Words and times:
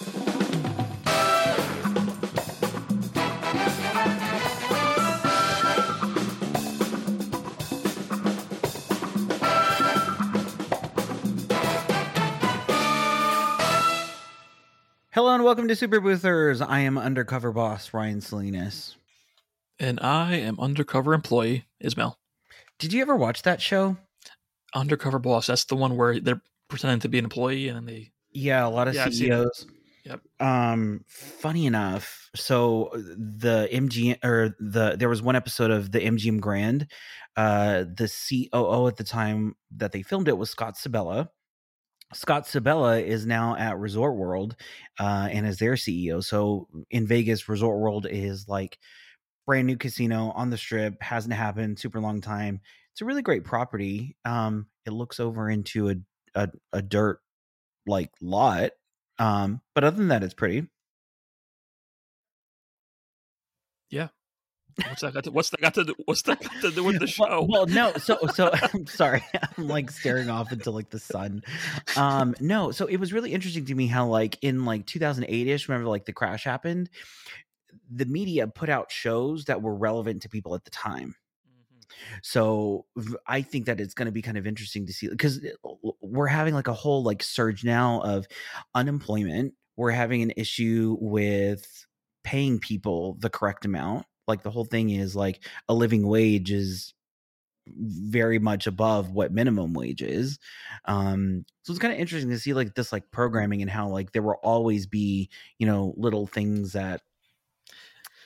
Hello 0.00 0.14
and 15.34 15.44
welcome 15.44 15.68
to 15.68 15.76
Super 15.76 16.00
Boothers. 16.00 16.62
I 16.66 16.80
am 16.80 16.96
undercover 16.96 17.52
boss 17.52 17.92
Ryan 17.92 18.22
Salinas. 18.22 18.96
And 19.78 20.00
I 20.00 20.36
am 20.36 20.58
undercover 20.58 21.12
employee 21.12 21.66
Ismail. 21.78 22.18
Did 22.78 22.94
you 22.94 23.02
ever 23.02 23.16
watch 23.16 23.42
that 23.42 23.60
show? 23.60 23.98
Undercover 24.74 25.18
boss. 25.18 25.48
That's 25.48 25.64
the 25.64 25.76
one 25.76 25.98
where 25.98 26.20
they're 26.20 26.40
pretending 26.68 27.00
to 27.00 27.08
be 27.08 27.18
an 27.18 27.24
employee 27.26 27.68
and 27.68 27.76
then 27.76 27.84
they. 27.84 28.12
Yeah, 28.32 28.66
a 28.66 28.70
lot 28.70 28.88
of 28.88 28.94
Yeah, 28.94 29.10
CEOs. 29.10 29.66
Yep. 30.04 30.20
Um, 30.40 31.04
funny 31.08 31.66
enough, 31.66 32.30
so 32.34 32.90
the 32.94 33.68
MGM 33.70 34.24
or 34.24 34.56
the 34.58 34.96
there 34.98 35.08
was 35.08 35.22
one 35.22 35.36
episode 35.36 35.70
of 35.70 35.92
the 35.92 36.00
MGM 36.00 36.40
Grand. 36.40 36.86
Uh, 37.36 37.84
the 37.84 38.08
COO 38.08 38.88
at 38.88 38.96
the 38.96 39.04
time 39.04 39.54
that 39.76 39.92
they 39.92 40.02
filmed 40.02 40.28
it 40.28 40.36
was 40.36 40.50
Scott 40.50 40.76
Sibella. 40.76 41.30
Scott 42.12 42.46
Sibella 42.46 42.98
is 42.98 43.24
now 43.24 43.54
at 43.56 43.78
Resort 43.78 44.16
World 44.16 44.56
uh, 44.98 45.28
and 45.30 45.46
is 45.46 45.58
their 45.58 45.74
CEO. 45.74 46.24
So 46.24 46.66
in 46.90 47.06
Vegas, 47.06 47.48
Resort 47.48 47.78
World 47.78 48.06
is 48.10 48.48
like 48.48 48.78
brand 49.46 49.66
new 49.66 49.76
casino 49.76 50.32
on 50.34 50.50
the 50.50 50.58
strip, 50.58 51.00
hasn't 51.02 51.34
happened 51.34 51.78
super 51.78 52.00
long 52.00 52.20
time. 52.20 52.60
It's 52.92 53.00
a 53.00 53.04
really 53.04 53.22
great 53.22 53.44
property. 53.44 54.16
Um, 54.24 54.66
it 54.86 54.90
looks 54.92 55.20
over 55.20 55.48
into 55.50 55.90
a 55.90 55.94
a, 56.34 56.48
a 56.72 56.82
dirt 56.82 57.20
like 57.86 58.10
lot. 58.20 58.70
Um, 59.20 59.60
but 59.74 59.84
other 59.84 59.98
than 59.98 60.08
that, 60.08 60.24
it's 60.24 60.34
pretty. 60.34 60.66
Yeah. 63.90 64.08
What's 64.86 65.02
that 65.02 65.12
got 65.12 65.24
to, 65.24 65.30
what's 65.30 65.50
that 65.50 65.60
got 65.60 65.74
to 65.74 65.84
do, 65.84 65.94
what's 66.06 66.22
that 66.22 66.40
got 66.42 66.62
to 66.62 66.70
do 66.70 66.84
with 66.84 67.00
the 67.00 67.06
show? 67.08 67.24
Well, 67.24 67.46
well, 67.46 67.66
no. 67.66 67.92
So, 67.98 68.18
so 68.34 68.50
I'm 68.74 68.86
sorry. 68.86 69.22
I'm 69.58 69.68
like 69.68 69.90
staring 69.90 70.30
off 70.30 70.52
into 70.52 70.70
like 70.70 70.90
the 70.90 70.98
sun. 70.98 71.42
Um, 71.96 72.34
no. 72.40 72.70
So 72.70 72.86
it 72.86 72.96
was 72.96 73.12
really 73.12 73.32
interesting 73.32 73.66
to 73.66 73.74
me 73.74 73.88
how 73.88 74.06
like 74.06 74.38
in 74.42 74.64
like 74.64 74.86
2008 74.86 75.48
ish, 75.48 75.68
remember 75.68 75.88
like 75.88 76.06
the 76.06 76.12
crash 76.14 76.44
happened, 76.44 76.88
the 77.90 78.06
media 78.06 78.46
put 78.46 78.70
out 78.70 78.90
shows 78.90 79.44
that 79.46 79.62
were 79.62 79.74
relevant 79.74 80.22
to 80.22 80.28
people 80.30 80.54
at 80.54 80.64
the 80.64 80.70
time. 80.70 81.14
So 82.22 82.86
I 83.26 83.42
think 83.42 83.66
that 83.66 83.80
it's 83.80 83.94
going 83.94 84.06
to 84.06 84.12
be 84.12 84.22
kind 84.22 84.38
of 84.38 84.46
interesting 84.46 84.86
to 84.86 84.92
see 84.92 85.08
because 85.08 85.40
we're 86.00 86.26
having 86.26 86.54
like 86.54 86.68
a 86.68 86.72
whole 86.72 87.02
like 87.02 87.22
surge 87.22 87.64
now 87.64 88.00
of 88.00 88.26
unemployment. 88.74 89.54
We're 89.76 89.90
having 89.90 90.22
an 90.22 90.32
issue 90.36 90.96
with 91.00 91.86
paying 92.24 92.58
people 92.58 93.16
the 93.20 93.30
correct 93.30 93.64
amount. 93.64 94.06
Like 94.28 94.42
the 94.42 94.50
whole 94.50 94.64
thing 94.64 94.90
is 94.90 95.16
like 95.16 95.44
a 95.68 95.74
living 95.74 96.06
wage 96.06 96.52
is 96.52 96.94
very 97.76 98.38
much 98.38 98.66
above 98.66 99.10
what 99.10 99.32
minimum 99.32 99.74
wage 99.74 100.02
is. 100.02 100.38
Um, 100.86 101.44
so 101.62 101.72
it's 101.72 101.80
kind 101.80 101.92
of 101.92 102.00
interesting 102.00 102.30
to 102.30 102.38
see 102.38 102.52
like 102.52 102.74
this 102.74 102.92
like 102.92 103.10
programming 103.10 103.62
and 103.62 103.70
how 103.70 103.88
like 103.88 104.12
there 104.12 104.22
will 104.22 104.38
always 104.42 104.86
be 104.86 105.30
you 105.58 105.66
know 105.66 105.94
little 105.96 106.26
things 106.26 106.72
that 106.72 107.02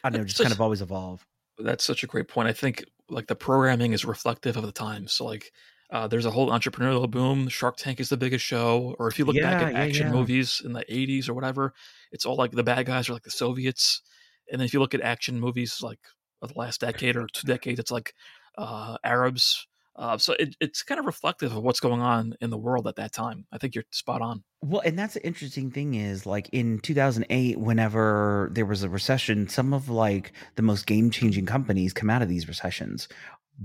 I 0.03 0.11
don't 0.11 0.19
know 0.19 0.25
That's 0.25 0.35
just 0.35 0.43
kind 0.43 0.53
of 0.53 0.61
always 0.61 0.83
evolve. 0.83 1.27
That's 1.59 1.85
such 1.85 2.03
a 2.03 2.07
great 2.07 2.29
point. 2.29 2.49
I 2.49 2.53
think 2.53 2.85
like 3.09 3.27
the 3.27 3.35
programming 3.35 3.93
is 3.93 4.05
reflective 4.05 4.57
of 4.57 4.65
the 4.65 4.73
times. 4.73 5.13
So 5.13 5.25
like 5.25 5.53
uh, 5.91 6.09
there's 6.09 6.27
a 6.27 6.31
whole 6.31 6.51
entrepreneurial 6.51 7.11
boom. 7.11 7.49
Shark 7.49 7.77
Tank 7.77 8.01
is 8.01 8.09
the 8.09 8.17
biggest 8.17 8.45
show. 8.45 8.97
Or 8.99 9.09
if 9.09 9.19
you 9.19 9.25
look 9.25 9.37
back 9.37 9.63
at 9.63 9.73
yeah, 9.73 9.79
action 9.79 10.07
yeah. 10.09 10.13
movies 10.13 10.63
in 10.65 10.73
the 10.73 10.85
80s 10.91 11.29
or 11.29 11.35
whatever, 11.35 11.75
it's 12.11 12.25
all 12.25 12.37
like 12.37 12.53
the 12.53 12.65
bad 12.65 12.87
guys 12.87 13.09
are 13.09 13.13
like 13.13 13.23
the 13.23 13.31
Soviets. 13.31 14.03
And 14.51 14.61
then 14.61 14.67
if 14.67 14.75
you 14.75 14.81
look 14.81 14.95
at 14.95 15.03
action 15.03 15.39
movies 15.39 15.79
like 15.83 16.01
of 16.43 16.53
the 16.53 16.59
last 16.59 16.81
decade 16.81 17.17
or 17.17 17.27
two 17.33 17.47
decades, 17.47 17.79
it's 17.79 17.91
like 17.91 18.15
uh, 18.59 18.97
Arabs. 19.05 19.67
Uh, 19.97 20.19
so 20.19 20.35
it, 20.39 20.57
it's 20.61 20.83
kind 20.83 20.99
of 20.99 21.07
reflective 21.07 21.57
of 21.57 21.63
what's 21.63 21.79
going 21.79 22.01
on 22.01 22.35
in 22.41 22.51
the 22.51 22.59
world 22.59 22.87
at 22.89 22.97
that 22.97 23.13
time. 23.13 23.47
I 23.53 23.59
think 23.59 23.75
you're 23.75 23.85
spot 23.91 24.23
on. 24.23 24.43
Well, 24.61 24.83
and 24.85 24.99
that's 24.99 25.15
the 25.15 25.25
interesting 25.25 25.71
thing 25.71 25.95
is 25.95 26.27
like 26.27 26.49
in 26.53 26.81
2008, 26.81 27.59
whenever 27.59 28.51
there 28.53 28.67
was 28.67 28.83
a 28.83 28.89
recession, 28.89 29.49
some 29.49 29.73
of 29.73 29.89
like 29.89 30.33
the 30.57 30.63
most 30.63 30.87
game 30.87 31.11
changing 31.11 31.47
companies 31.47 31.93
come 31.93 32.11
out 32.11 32.23
of 32.23 32.29
these 32.29 32.49
recessions. 32.49 33.09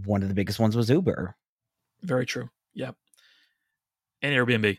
One 0.05 0.21
of 0.21 0.29
the 0.29 0.35
biggest 0.35 0.59
ones 0.59 0.75
was 0.75 0.89
Uber, 0.89 1.35
Very 2.03 2.25
true. 2.27 2.49
Yep. 2.75 2.95
And 4.21 4.35
Airbnb. 4.35 4.77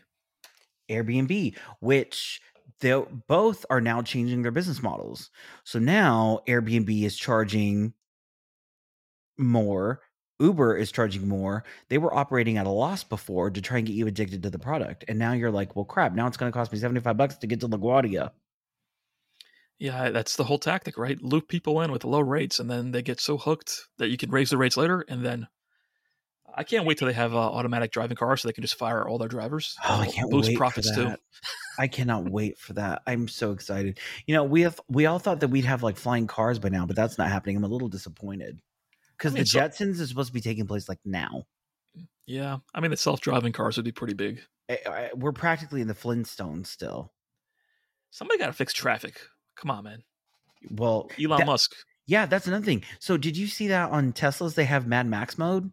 Airbnb, 0.89 1.55
which 1.79 2.39
they 2.79 3.03
both 3.27 3.65
are 3.69 3.81
now 3.81 4.01
changing 4.01 4.41
their 4.41 4.51
business 4.51 4.81
models. 4.81 5.29
So 5.63 5.79
now 5.79 6.41
Airbnb 6.47 7.03
is 7.03 7.17
charging 7.17 7.93
more. 9.37 10.01
Uber 10.41 10.75
is 10.75 10.91
charging 10.91 11.27
more. 11.27 11.63
They 11.89 11.97
were 11.97 12.13
operating 12.13 12.57
at 12.57 12.65
a 12.65 12.69
loss 12.69 13.03
before 13.03 13.51
to 13.51 13.61
try 13.61 13.77
and 13.77 13.87
get 13.87 13.93
you 13.93 14.07
addicted 14.07 14.43
to 14.43 14.49
the 14.49 14.59
product. 14.59 15.05
And 15.07 15.19
now 15.19 15.33
you're 15.33 15.51
like, 15.51 15.75
well, 15.75 15.85
crap, 15.85 16.13
now 16.13 16.27
it's 16.27 16.37
going 16.37 16.51
to 16.51 16.57
cost 16.57 16.71
me 16.71 16.79
75 16.79 17.15
bucks 17.15 17.37
to 17.37 17.47
get 17.47 17.59
to 17.61 17.69
LaGuardia. 17.69 18.31
Yeah, 19.79 20.09
that's 20.11 20.35
the 20.35 20.43
whole 20.43 20.59
tactic, 20.59 20.97
right? 20.97 21.21
Loop 21.21 21.47
people 21.47 21.81
in 21.81 21.91
with 21.91 22.03
low 22.03 22.19
rates, 22.19 22.59
and 22.59 22.69
then 22.69 22.91
they 22.91 23.01
get 23.01 23.19
so 23.19 23.37
hooked 23.37 23.87
that 23.97 24.09
you 24.09 24.17
can 24.17 24.29
raise 24.29 24.51
the 24.51 24.57
rates 24.57 24.77
later. 24.77 25.03
And 25.07 25.25
then 25.25 25.47
I 26.55 26.63
can't 26.63 26.85
wait 26.85 26.99
till 26.99 27.07
they 27.07 27.13
have 27.13 27.33
uh, 27.33 27.39
automatic 27.39 27.91
driving 27.91 28.17
cars 28.17 28.41
so 28.41 28.47
they 28.47 28.53
can 28.53 28.61
just 28.61 28.75
fire 28.75 29.07
all 29.07 29.17
their 29.17 29.27
drivers. 29.27 29.75
Oh, 29.83 29.99
I 30.01 30.07
can't 30.07 30.29
boost 30.29 30.49
wait 30.49 30.57
profits 30.57 30.93
too. 30.93 31.15
I 31.79 31.87
cannot 31.87 32.29
wait 32.29 32.59
for 32.59 32.73
that. 32.73 33.01
I'm 33.07 33.27
so 33.27 33.53
excited. 33.53 33.99
You 34.27 34.35
know, 34.35 34.43
we 34.43 34.61
have 34.61 34.79
we 34.87 35.07
all 35.07 35.17
thought 35.17 35.39
that 35.39 35.47
we'd 35.47 35.65
have 35.65 35.81
like 35.81 35.97
flying 35.97 36.27
cars 36.27 36.59
by 36.59 36.69
now, 36.69 36.85
but 36.85 36.95
that's 36.95 37.17
not 37.17 37.29
happening. 37.29 37.57
I'm 37.57 37.63
a 37.63 37.67
little 37.67 37.89
disappointed 37.89 38.61
because 39.21 39.33
I 39.33 39.35
mean, 39.35 39.43
the 39.43 39.47
so- 39.47 39.59
Jetsons 39.59 39.99
is 39.99 40.09
supposed 40.09 40.29
to 40.29 40.33
be 40.33 40.41
taking 40.41 40.65
place 40.65 40.89
like 40.89 40.97
now. 41.05 41.45
Yeah, 42.25 42.57
I 42.73 42.79
mean 42.79 42.89
the 42.89 42.97
self-driving 42.97 43.51
cars 43.53 43.75
would 43.77 43.85
be 43.85 43.91
pretty 43.91 44.15
big. 44.15 44.41
I- 44.69 44.79
I- 44.87 45.09
we're 45.13 45.31
practically 45.31 45.81
in 45.81 45.87
the 45.87 45.93
Flintstones 45.93 46.67
still. 46.67 47.13
Somebody 48.09 48.39
got 48.39 48.47
to 48.47 48.53
fix 48.53 48.73
traffic. 48.73 49.21
Come 49.55 49.69
on, 49.69 49.83
man. 49.83 50.03
Well, 50.71 51.09
Elon 51.21 51.37
that- 51.39 51.45
Musk. 51.45 51.73
yeah, 52.07 52.25
that's 52.25 52.47
another 52.47 52.65
thing. 52.65 52.83
So, 52.99 53.15
did 53.17 53.37
you 53.37 53.45
see 53.47 53.67
that 53.67 53.91
on 53.91 54.11
Teslas? 54.13 54.55
They 54.55 54.65
have 54.65 54.87
Mad 54.87 55.05
Max 55.07 55.37
mode. 55.37 55.71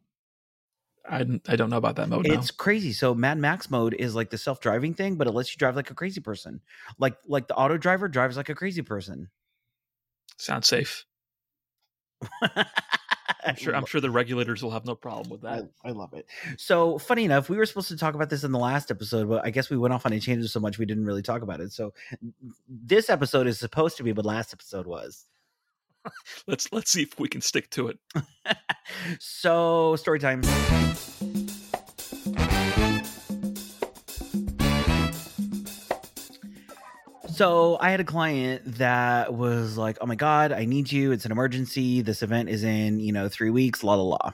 I, 1.09 1.25
I 1.49 1.57
don't 1.57 1.71
know 1.71 1.79
about 1.79 1.97
that 1.97 2.09
mode. 2.11 2.27
It's 2.27 2.51
crazy. 2.51 2.93
So, 2.93 3.15
Mad 3.15 3.39
Max 3.39 3.71
mode 3.71 3.95
is 3.95 4.15
like 4.15 4.29
the 4.31 4.37
self 4.39 4.61
driving 4.61 4.93
thing, 4.93 5.17
but 5.17 5.27
it 5.27 5.31
lets 5.33 5.53
you 5.55 5.59
drive 5.59 5.75
like 5.77 5.91
a 5.91 5.95
crazy 5.95 6.21
person. 6.21 6.61
Like 6.99 7.17
like 7.27 7.49
the 7.49 7.55
auto 7.57 7.79
driver 7.79 8.09
drives 8.09 8.37
like 8.37 8.51
a 8.51 8.55
crazy 8.55 8.83
person. 8.83 9.31
Sounds 10.37 10.69
safe. 10.69 11.07
I'm 13.45 13.57
sure. 13.57 13.75
I'm 13.75 13.87
sure 13.87 14.01
the 14.01 14.11
regulators 14.11 14.63
will 14.63 14.71
have 14.71 14.87
no 14.87 14.95
problem 14.95 15.31
with 15.31 15.43
that. 15.43 15.69
I, 15.85 15.89
I 15.89 15.93
love 15.93 16.13
it. 16.15 16.27
So 16.57 16.99
funny 16.99 17.25
enough, 17.25 17.49
we 17.49 17.57
were 17.57 17.67
supposed 17.67 17.89
to 17.89 17.97
talk 17.97 18.15
about 18.15 18.31
this 18.31 18.45
in 18.45 18.53
the 18.53 18.59
last 18.59 18.91
episode, 18.91 19.29
but 19.29 19.45
I 19.45 19.51
guess 19.51 19.71
we 19.71 19.77
went 19.77 19.95
off 19.95 20.07
on 20.07 20.13
a 20.13 20.21
tangent 20.21 20.51
so 20.51 20.61
much 20.61 20.79
we 20.79 20.87
didn't 20.87 21.05
really 21.05 21.23
talk 21.23 21.43
about 21.43 21.61
it. 21.61 21.73
So 21.73 21.93
this 22.69 23.11
episode 23.11 23.47
is 23.47 23.59
supposed 23.59 23.97
to 23.99 24.03
be 24.03 24.13
what 24.13 24.25
last 24.25 24.53
episode 24.53 24.87
was. 24.87 25.27
Let's 26.47 26.73
let's 26.73 26.91
see 26.91 27.03
if 27.03 27.19
we 27.19 27.29
can 27.29 27.41
stick 27.41 27.69
to 27.71 27.89
it. 27.89 27.99
So 29.19 29.97
story 29.97 30.19
time. 30.19 30.43
So 37.39 37.79
I 37.81 37.91
had 37.93 38.01
a 38.01 38.05
client 38.05 38.63
that 38.79 39.33
was 39.33 39.79
like, 39.79 39.99
"Oh 40.01 40.07
my 40.07 40.17
god, 40.17 40.51
I 40.53 40.65
need 40.65 40.91
you. 40.91 41.13
It's 41.13 41.25
an 41.25 41.31
emergency. 41.33 42.03
This 42.03 42.21
event 42.23 42.49
is 42.49 42.65
in, 42.65 42.99
you 42.99 43.13
know, 43.13 43.29
3 43.29 43.51
weeks, 43.51 43.85
la 43.85 43.95
la 43.95 44.03
la." 44.03 44.33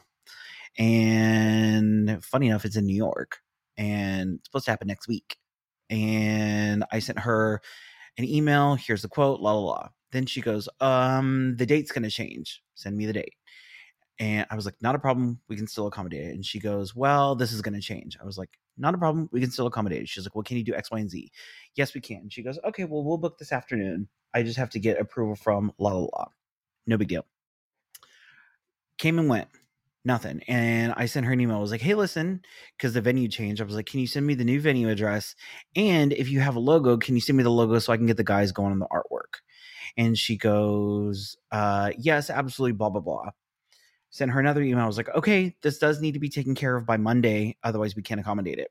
And 0.78 2.24
funny 2.24 2.48
enough, 2.48 2.64
it's 2.64 2.76
in 2.76 2.86
New 2.86 2.96
York 2.96 3.40
and 3.78 4.36
it's 4.40 4.48
supposed 4.48 4.66
to 4.66 4.72
happen 4.72 4.88
next 4.88 5.08
week. 5.08 5.36
And 5.90 6.84
I 6.92 7.00
sent 7.00 7.20
her 7.20 7.60
an 8.18 8.24
email, 8.26 8.76
here's 8.76 9.02
the 9.02 9.08
quote, 9.08 9.40
la 9.40 9.52
la 9.54 9.60
la. 9.60 9.88
Then 10.12 10.26
she 10.26 10.40
goes, 10.42 10.68
"Um, 10.80 11.56
the 11.58 11.66
date's 11.66 11.92
to 12.04 12.10
change. 12.10 12.62
Send 12.76 12.96
me 12.98 13.06
the 13.06 13.14
date." 13.14 13.34
And 14.18 14.46
I 14.48 14.54
was 14.54 14.64
like, 14.64 14.76
not 14.80 14.94
a 14.94 14.98
problem. 14.98 15.40
We 15.48 15.56
can 15.56 15.66
still 15.66 15.88
accommodate 15.88 16.26
it. 16.26 16.34
And 16.34 16.46
she 16.46 16.60
goes, 16.60 16.94
well, 16.94 17.34
this 17.34 17.52
is 17.52 17.62
going 17.62 17.74
to 17.74 17.80
change. 17.80 18.16
I 18.20 18.24
was 18.24 18.38
like, 18.38 18.50
not 18.78 18.94
a 18.94 18.98
problem. 18.98 19.28
We 19.32 19.40
can 19.40 19.50
still 19.50 19.66
accommodate 19.66 20.02
it. 20.02 20.08
She's 20.08 20.24
like, 20.24 20.34
well, 20.34 20.44
can 20.44 20.56
you 20.56 20.64
do 20.64 20.74
X, 20.74 20.90
Y, 20.90 21.00
and 21.00 21.10
Z? 21.10 21.30
Yes, 21.74 21.94
we 21.94 22.00
can. 22.00 22.28
She 22.28 22.42
goes, 22.42 22.58
okay, 22.64 22.84
well, 22.84 23.02
we'll 23.02 23.18
book 23.18 23.38
this 23.38 23.52
afternoon. 23.52 24.08
I 24.32 24.42
just 24.42 24.56
have 24.58 24.70
to 24.70 24.78
get 24.78 25.00
approval 25.00 25.34
from 25.34 25.72
la 25.78 25.92
la 25.92 26.08
la. 26.12 26.26
No 26.86 26.96
big 26.96 27.08
deal. 27.08 27.26
Came 28.98 29.18
and 29.18 29.28
went. 29.28 29.48
Nothing. 30.04 30.42
And 30.46 30.92
I 30.96 31.06
sent 31.06 31.26
her 31.26 31.32
an 31.32 31.40
email. 31.40 31.56
I 31.56 31.60
was 31.60 31.70
like, 31.70 31.80
hey, 31.80 31.94
listen, 31.94 32.42
because 32.76 32.92
the 32.92 33.00
venue 33.00 33.26
changed. 33.26 33.62
I 33.62 33.64
was 33.64 33.74
like, 33.74 33.86
can 33.86 34.00
you 34.00 34.06
send 34.06 34.26
me 34.26 34.34
the 34.34 34.44
new 34.44 34.60
venue 34.60 34.90
address? 34.90 35.34
And 35.74 36.12
if 36.12 36.28
you 36.28 36.40
have 36.40 36.56
a 36.56 36.60
logo, 36.60 36.98
can 36.98 37.14
you 37.14 37.20
send 37.20 37.38
me 37.38 37.42
the 37.42 37.50
logo 37.50 37.78
so 37.78 37.92
I 37.92 37.96
can 37.96 38.06
get 38.06 38.18
the 38.18 38.24
guys 38.24 38.52
going 38.52 38.70
on 38.70 38.78
the 38.78 38.88
artwork? 38.92 39.40
And 39.96 40.18
she 40.18 40.36
goes, 40.36 41.36
uh, 41.50 41.92
yes, 41.98 42.28
absolutely, 42.28 42.72
blah, 42.72 42.90
blah, 42.90 43.00
blah 43.00 43.30
sent 44.14 44.30
her 44.30 44.38
another 44.38 44.62
email. 44.62 44.84
I 44.84 44.86
was 44.86 44.96
like, 44.96 45.08
okay, 45.08 45.56
this 45.60 45.78
does 45.78 46.00
need 46.00 46.12
to 46.12 46.20
be 46.20 46.28
taken 46.28 46.54
care 46.54 46.76
of 46.76 46.86
by 46.86 46.96
Monday. 46.96 47.56
Otherwise, 47.64 47.96
we 47.96 48.02
can't 48.02 48.20
accommodate 48.20 48.60
it. 48.60 48.70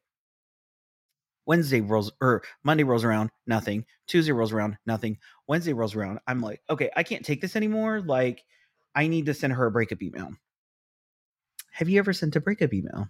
Wednesday 1.45 1.81
rolls 1.81 2.13
or 2.21 2.43
Monday 2.63 2.85
rolls 2.85 3.03
around, 3.03 3.29
nothing. 3.45 3.83
Tuesday 4.07 4.31
rolls 4.31 4.53
around, 4.53 4.77
nothing. 4.85 5.17
Wednesday 5.45 5.73
rolls 5.73 5.95
around. 5.95 6.19
I'm 6.27 6.39
like, 6.39 6.61
okay, 6.69 6.89
I 6.95 7.03
can't 7.03 7.25
take 7.25 7.41
this 7.41 7.57
anymore. 7.57 7.99
Like, 7.99 8.45
I 8.95 9.07
need 9.07 9.25
to 9.25 9.33
send 9.33 9.51
her 9.51 9.65
a 9.65 9.71
breakup 9.71 10.01
email. 10.01 10.29
Have 11.71 11.89
you 11.89 11.99
ever 11.99 12.13
sent 12.13 12.37
a 12.37 12.39
breakup 12.39 12.73
email? 12.73 13.09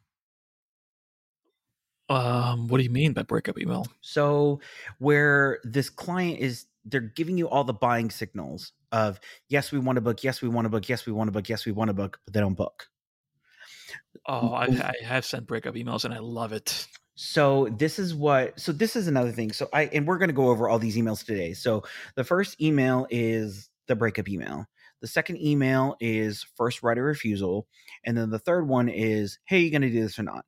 Um, 2.10 2.68
what 2.68 2.80
do 2.80 2.84
you 2.84 2.90
mean 2.90 3.14
by 3.14 3.22
breakup 3.22 3.60
email? 3.60 3.86
So, 4.02 4.60
where 4.98 5.60
this 5.64 5.92
client 5.92 6.40
is, 6.40 6.66
they're 6.86 7.02
giving 7.02 7.38
you 7.38 7.48
all 7.50 7.64
the 7.64 7.74
buying 7.74 8.10
signals 8.10 8.74
of 8.92 9.20
yes, 9.50 9.72
we 9.72 9.80
want 9.80 9.98
to 9.98 10.02
book, 10.02 10.24
yes, 10.24 10.42
we 10.42 10.50
want 10.50 10.66
to 10.66 10.70
book, 10.70 10.88
yes, 10.90 11.06
we 11.06 11.14
want 11.14 11.28
to 11.28 11.32
book, 11.32 11.50
yes, 11.50 11.66
we 11.66 11.72
want 11.72 11.90
to 11.90 11.94
book, 11.94 12.20
but 12.26 12.34
they 12.34 12.40
don't 12.40 12.56
book. 12.56 12.88
Oh, 14.26 14.54
I, 14.54 14.66
I 14.66 14.94
have 15.04 15.26
sent 15.26 15.48
breakup 15.48 15.76
emails 15.76 16.06
and 16.06 16.14
I 16.14 16.20
love 16.20 16.54
it. 16.54 16.88
So 17.16 17.70
this 17.78 18.00
is 18.00 18.16
what 18.16 18.60
so 18.60 18.72
this 18.72 18.96
is 18.96 19.08
another 19.08 19.32
thing. 19.32 19.52
So 19.52 19.70
I 19.72 19.84
and 19.86 20.08
we're 20.08 20.18
going 20.18 20.30
to 20.30 20.36
go 20.36 20.50
over 20.50 20.68
all 20.68 20.80
these 20.80 20.98
emails 20.98 21.26
today. 21.26 21.54
So 21.54 21.84
the 22.16 22.24
first 22.24 22.60
email 22.62 23.06
is 23.10 23.70
the 23.88 23.96
breakup 23.96 24.30
email. 24.30 24.66
The 25.02 25.08
second 25.08 25.42
email 25.42 25.96
is 26.00 26.46
first 26.56 26.78
of 26.78 26.84
refusal, 26.84 27.68
and 28.06 28.18
then 28.18 28.30
the 28.30 28.40
third 28.40 28.68
one 28.68 28.90
is 28.90 29.38
hey, 29.46 29.60
you 29.60 29.70
going 29.70 29.82
to 29.82 29.90
do 29.90 30.02
this 30.02 30.18
or 30.18 30.24
not? 30.24 30.46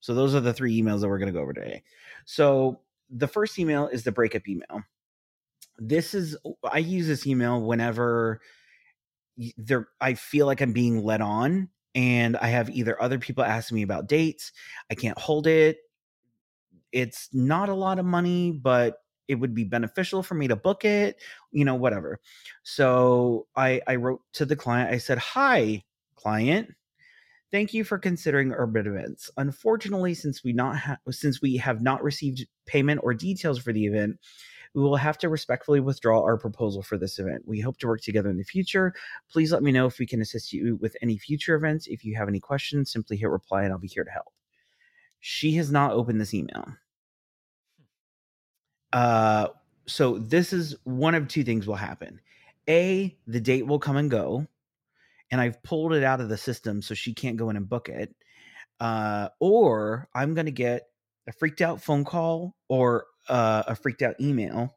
So 0.00 0.14
those 0.14 0.34
are 0.34 0.40
the 0.40 0.52
three 0.52 0.80
emails 0.80 1.00
that 1.00 1.08
we're 1.08 1.18
going 1.18 1.32
to 1.32 1.36
go 1.36 1.40
over 1.40 1.52
today. 1.52 1.82
So 2.24 2.80
the 3.10 3.26
first 3.26 3.58
email 3.58 3.88
is 3.88 4.04
the 4.04 4.12
breakup 4.12 4.46
email. 4.46 4.82
This 5.78 6.14
is 6.14 6.36
I 6.70 6.78
use 6.78 7.06
this 7.06 7.26
email 7.26 7.60
whenever 7.62 8.40
there 9.56 9.88
I 10.00 10.14
feel 10.14 10.46
like 10.46 10.60
I'm 10.60 10.72
being 10.72 11.04
led 11.04 11.20
on 11.20 11.68
and 11.94 12.36
I 12.36 12.48
have 12.48 12.70
either 12.70 13.00
other 13.00 13.18
people 13.18 13.44
asking 13.44 13.76
me 13.76 13.82
about 13.82 14.08
dates, 14.08 14.52
I 14.90 14.94
can't 14.94 15.18
hold 15.18 15.46
it, 15.46 15.78
it's 16.92 17.28
not 17.32 17.68
a 17.68 17.74
lot 17.74 17.98
of 17.98 18.04
money, 18.04 18.52
but 18.52 18.98
it 19.26 19.36
would 19.36 19.54
be 19.54 19.64
beneficial 19.64 20.22
for 20.22 20.34
me 20.34 20.48
to 20.48 20.56
book 20.56 20.84
it, 20.84 21.16
you 21.52 21.64
know, 21.64 21.74
whatever. 21.74 22.18
So 22.62 23.46
I, 23.54 23.80
I 23.86 23.96
wrote 23.96 24.22
to 24.34 24.46
the 24.46 24.56
client, 24.56 24.90
I 24.90 24.98
said, 24.98 25.18
Hi, 25.18 25.84
client. 26.16 26.70
Thank 27.50 27.72
you 27.72 27.84
for 27.84 27.98
considering 27.98 28.52
urban 28.52 28.86
events. 28.86 29.30
Unfortunately, 29.38 30.12
since 30.14 30.44
we 30.44 30.52
not 30.52 30.76
ha- 30.76 30.98
since 31.10 31.40
we 31.40 31.56
have 31.56 31.80
not 31.80 32.02
received 32.02 32.46
payment 32.66 33.00
or 33.02 33.14
details 33.14 33.58
for 33.58 33.72
the 33.72 33.86
event, 33.86 34.18
we 34.74 34.82
will 34.82 34.96
have 34.96 35.18
to 35.18 35.28
respectfully 35.28 35.80
withdraw 35.80 36.22
our 36.22 36.36
proposal 36.36 36.82
for 36.82 36.98
this 36.98 37.18
event. 37.18 37.42
We 37.46 37.60
hope 37.60 37.78
to 37.78 37.86
work 37.86 38.02
together 38.02 38.30
in 38.30 38.36
the 38.36 38.44
future. 38.44 38.94
Please 39.30 39.52
let 39.52 39.62
me 39.62 39.72
know 39.72 39.86
if 39.86 39.98
we 39.98 40.06
can 40.06 40.20
assist 40.20 40.52
you 40.52 40.76
with 40.80 40.96
any 41.02 41.18
future 41.18 41.54
events. 41.54 41.86
If 41.86 42.04
you 42.04 42.16
have 42.16 42.28
any 42.28 42.40
questions, 42.40 42.92
simply 42.92 43.16
hit 43.16 43.30
reply 43.30 43.64
and 43.64 43.72
I'll 43.72 43.78
be 43.78 43.88
here 43.88 44.04
to 44.04 44.10
help. 44.10 44.32
She 45.20 45.52
has 45.54 45.70
not 45.70 45.92
opened 45.92 46.20
this 46.20 46.34
email. 46.34 46.66
Uh, 48.92 49.48
so 49.86 50.18
this 50.18 50.52
is 50.52 50.76
one 50.84 51.14
of 51.14 51.28
two 51.28 51.44
things 51.44 51.66
will 51.66 51.74
happen. 51.74 52.20
A, 52.68 53.16
the 53.26 53.40
date 53.40 53.66
will 53.66 53.78
come 53.78 53.96
and 53.96 54.10
go, 54.10 54.46
and 55.30 55.40
I've 55.40 55.62
pulled 55.62 55.94
it 55.94 56.04
out 56.04 56.20
of 56.20 56.28
the 56.28 56.36
system 56.36 56.82
so 56.82 56.94
she 56.94 57.14
can't 57.14 57.36
go 57.36 57.50
in 57.50 57.56
and 57.56 57.68
book 57.68 57.88
it. 57.88 58.14
Uh, 58.80 59.28
or 59.40 60.08
I'm 60.14 60.34
going 60.34 60.46
to 60.46 60.52
get 60.52 60.88
a 61.26 61.32
freaked 61.32 61.60
out 61.60 61.82
phone 61.82 62.04
call 62.04 62.54
or 62.68 63.06
uh, 63.28 63.64
a 63.66 63.74
freaked 63.74 64.02
out 64.02 64.20
email. 64.20 64.76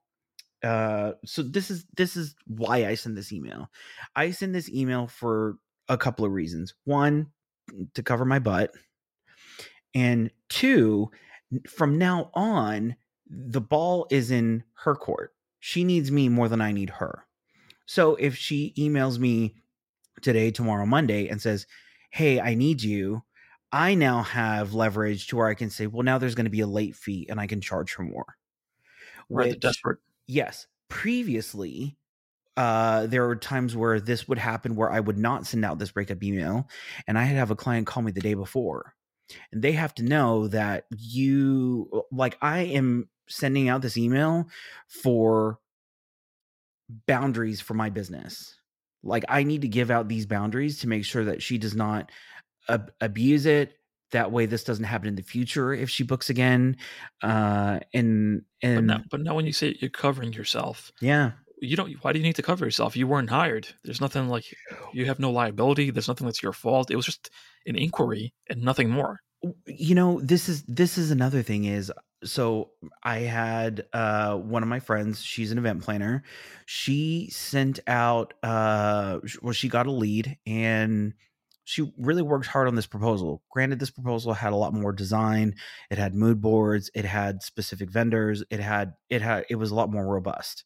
Uh, 0.64 1.14
so 1.26 1.42
this 1.42 1.72
is 1.72 1.86
this 1.98 2.16
is 2.16 2.36
why 2.46 2.86
I 2.86 2.96
send 2.96 3.18
this 3.18 3.32
email. 3.32 3.70
I 4.16 4.32
send 4.32 4.54
this 4.54 4.70
email 4.70 5.08
for 5.08 5.58
a 5.90 5.98
couple 5.98 6.26
of 6.26 6.32
reasons. 6.32 6.76
One, 6.86 7.28
to 7.96 8.04
cover 8.04 8.26
my 8.26 8.40
butt, 8.40 8.72
and 9.94 10.32
two, 10.50 11.10
from 11.68 11.98
now 11.98 12.30
on, 12.34 12.96
the 13.28 13.62
ball 13.62 14.08
is 14.10 14.32
in 14.32 14.64
her 14.84 14.96
court. 14.96 15.34
She 15.60 15.84
needs 15.84 16.12
me 16.12 16.30
more 16.30 16.50
than 16.50 16.62
I 16.62 16.72
need 16.72 16.90
her. 16.90 17.26
So 17.86 18.16
if 18.16 18.36
she 18.36 18.74
emails 18.78 19.20
me 19.20 19.56
today, 20.22 20.52
tomorrow, 20.52 20.86
Monday, 20.86 21.28
and 21.28 21.42
says, 21.42 21.68
Hey, 22.10 22.40
I 22.40 22.56
need 22.56 22.82
you, 22.82 23.24
I 23.72 23.96
now 23.96 24.24
have 24.24 24.74
leverage 24.74 25.28
to 25.28 25.38
where 25.38 25.48
I 25.48 25.54
can 25.54 25.70
say, 25.70 25.88
Well, 25.88 26.04
now 26.04 26.18
there's 26.18 26.36
going 26.36 26.46
to 26.46 26.52
be 26.52 26.62
a 26.62 26.68
late 26.68 26.96
fee 26.96 27.28
and 27.30 27.40
I 27.40 27.48
can 27.48 27.62
charge 27.62 27.96
her 27.96 28.04
more. 28.04 28.38
Which, 29.32 29.60
desperate. 29.60 30.00
Yes. 30.28 30.68
Previously, 30.90 31.98
uh, 32.58 33.08
there 33.08 33.26
were 33.26 33.36
times 33.36 33.76
where 33.76 34.00
this 34.00 34.28
would 34.28 34.38
happen 34.38 34.76
where 34.76 34.92
I 34.92 35.00
would 35.00 35.18
not 35.18 35.48
send 35.48 35.64
out 35.64 35.80
this 35.80 35.92
breakup 35.92 36.22
email, 36.24 36.68
and 37.08 37.18
I 37.18 37.24
had 37.24 37.38
have 37.38 37.52
a 37.52 37.56
client 37.56 37.88
call 37.88 38.04
me 38.04 38.12
the 38.12 38.22
day 38.22 38.34
before, 38.34 38.94
and 39.52 39.62
they 39.62 39.72
have 39.72 39.96
to 39.96 40.04
know 40.04 40.48
that 40.50 40.86
you 40.96 42.04
like 42.12 42.38
I 42.42 42.60
am 42.60 43.10
sending 43.28 43.70
out 43.70 43.82
this 43.82 43.98
email 43.98 44.50
for 44.88 45.60
boundaries 47.08 47.62
for 47.62 47.74
my 47.74 47.90
business. 47.90 48.60
Like 49.04 49.24
I 49.30 49.44
need 49.44 49.62
to 49.62 49.68
give 49.68 49.90
out 49.90 50.08
these 50.08 50.26
boundaries 50.26 50.80
to 50.80 50.88
make 50.88 51.06
sure 51.06 51.26
that 51.26 51.42
she 51.42 51.58
does 51.58 51.76
not 51.76 52.12
ab- 52.68 52.92
abuse 53.00 53.46
it. 53.46 53.74
That 54.12 54.32
way, 54.32 54.46
this 54.46 54.64
doesn't 54.64 54.86
happen 54.86 55.08
in 55.08 55.16
the 55.16 55.24
future 55.24 55.74
if 55.74 55.90
she 55.90 56.04
books 56.04 56.30
again. 56.30 56.78
Uh, 57.22 57.80
and 57.94 58.44
and 58.62 58.76
but 58.76 58.84
now, 58.84 59.04
but 59.10 59.22
now 59.22 59.36
when 59.36 59.46
you 59.46 59.54
say 59.54 59.76
you're 59.80 59.90
covering 59.90 60.34
yourself, 60.34 60.92
yeah, 61.02 61.32
you 61.62 61.78
don't. 61.78 61.92
Why 62.04 62.12
do 62.12 62.20
you 62.20 62.24
need 62.24 62.36
to 62.36 62.42
cover 62.42 62.66
yourself? 62.66 62.98
You 62.98 63.08
weren't 63.08 63.30
hired. 63.30 63.68
There's 63.84 64.02
nothing 64.02 64.28
like 64.28 64.46
you 64.94 65.06
have 65.06 65.20
no 65.20 65.32
liability. 65.32 65.92
There's 65.92 66.08
nothing 66.08 66.26
that's 66.26 66.44
your 66.44 66.54
fault. 66.54 66.92
It 66.92 66.96
was 66.96 67.06
just 67.06 67.30
an 67.66 67.76
inquiry 67.76 68.34
and 68.50 68.62
nothing 68.62 68.90
more. 68.90 69.22
You 69.66 69.96
know, 69.96 70.20
this 70.22 70.50
is 70.50 70.64
this 70.64 70.98
is 70.98 71.12
another 71.12 71.42
thing 71.42 71.66
is 71.66 71.92
so 72.24 72.72
I 73.04 73.20
had 73.20 73.86
uh, 73.94 74.38
one 74.38 74.64
of 74.64 74.70
my 74.70 74.80
friends, 74.80 75.24
she's 75.24 75.52
an 75.52 75.58
event 75.58 75.84
planner. 75.84 76.24
She 76.66 77.30
sent 77.32 77.80
out 77.88 78.34
uh, 78.44 79.20
well, 79.42 79.54
she 79.54 79.70
got 79.70 79.88
a 79.88 79.92
lead 79.92 80.38
and 80.46 81.14
she 81.64 81.92
really 81.98 82.22
worked 82.22 82.48
hard 82.48 82.68
on 82.68 82.76
this 82.76 82.88
proposal. 82.88 83.44
Granted, 83.52 83.80
this 83.80 83.92
proposal 83.92 84.34
had 84.34 84.54
a 84.54 84.58
lot 84.58 84.74
more 84.74 84.92
design. 84.92 85.56
It 85.90 85.98
had 85.98 86.16
mood 86.16 86.42
boards, 86.42 86.90
it 86.94 87.06
had 87.06 87.44
specific 87.44 87.90
vendors, 87.90 88.44
it 88.50 88.60
had 88.60 88.94
it 89.10 89.22
had 89.22 89.46
it 89.50 89.56
was 89.56 89.72
a 89.72 89.76
lot 89.76 89.92
more 89.92 90.06
robust. 90.08 90.64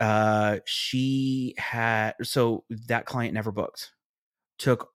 Uh 0.00 0.58
she 0.66 1.54
had 1.58 2.14
so 2.22 2.64
that 2.88 3.06
client 3.06 3.34
never 3.34 3.52
booked. 3.52 3.92
Took 4.58 4.90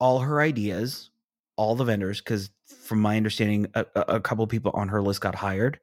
all 0.00 0.20
her 0.20 0.40
ideas, 0.40 1.10
all 1.56 1.74
the 1.74 1.84
vendors 1.84 2.20
because 2.20 2.50
from 2.82 3.00
my 3.00 3.16
understanding 3.16 3.66
a, 3.74 3.84
a 3.94 4.20
couple 4.20 4.46
people 4.46 4.70
on 4.74 4.88
her 4.88 5.02
list 5.02 5.20
got 5.20 5.34
hired 5.34 5.80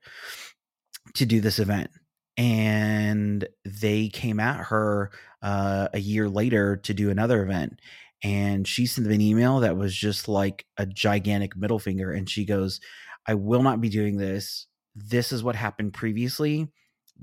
to 1.13 1.25
do 1.25 1.42
this 1.42 1.60
event 1.60 1.89
and 2.38 3.47
they 3.64 4.09
came 4.09 4.40
at 4.40 4.57
her 4.66 5.11
uh, 5.42 5.88
a 5.94 5.99
year 5.99 6.28
later 6.28 6.78
to 6.78 6.94
do 6.94 7.09
another 7.09 7.44
event 7.44 7.80
and 8.24 8.68
she 8.68 8.86
sent 8.86 9.06
them 9.06 9.14
an 9.14 9.22
email 9.22 9.60
that 9.60 9.78
was 9.78 9.95
just 9.95 10.28
like 10.28 10.66
a 10.78 10.86
gigantic 10.86 11.56
middle 11.56 11.80
finger 11.80 12.12
and 12.12 12.30
she 12.30 12.45
goes 12.45 12.80
i 13.28 13.34
will 13.34 13.64
not 13.64 13.81
be 13.81 13.90
doing 13.90 14.18
this 14.18 14.68
this 14.95 15.31
is 15.31 15.44
what 15.44 15.56
happened 15.56 15.94
previously 15.94 16.68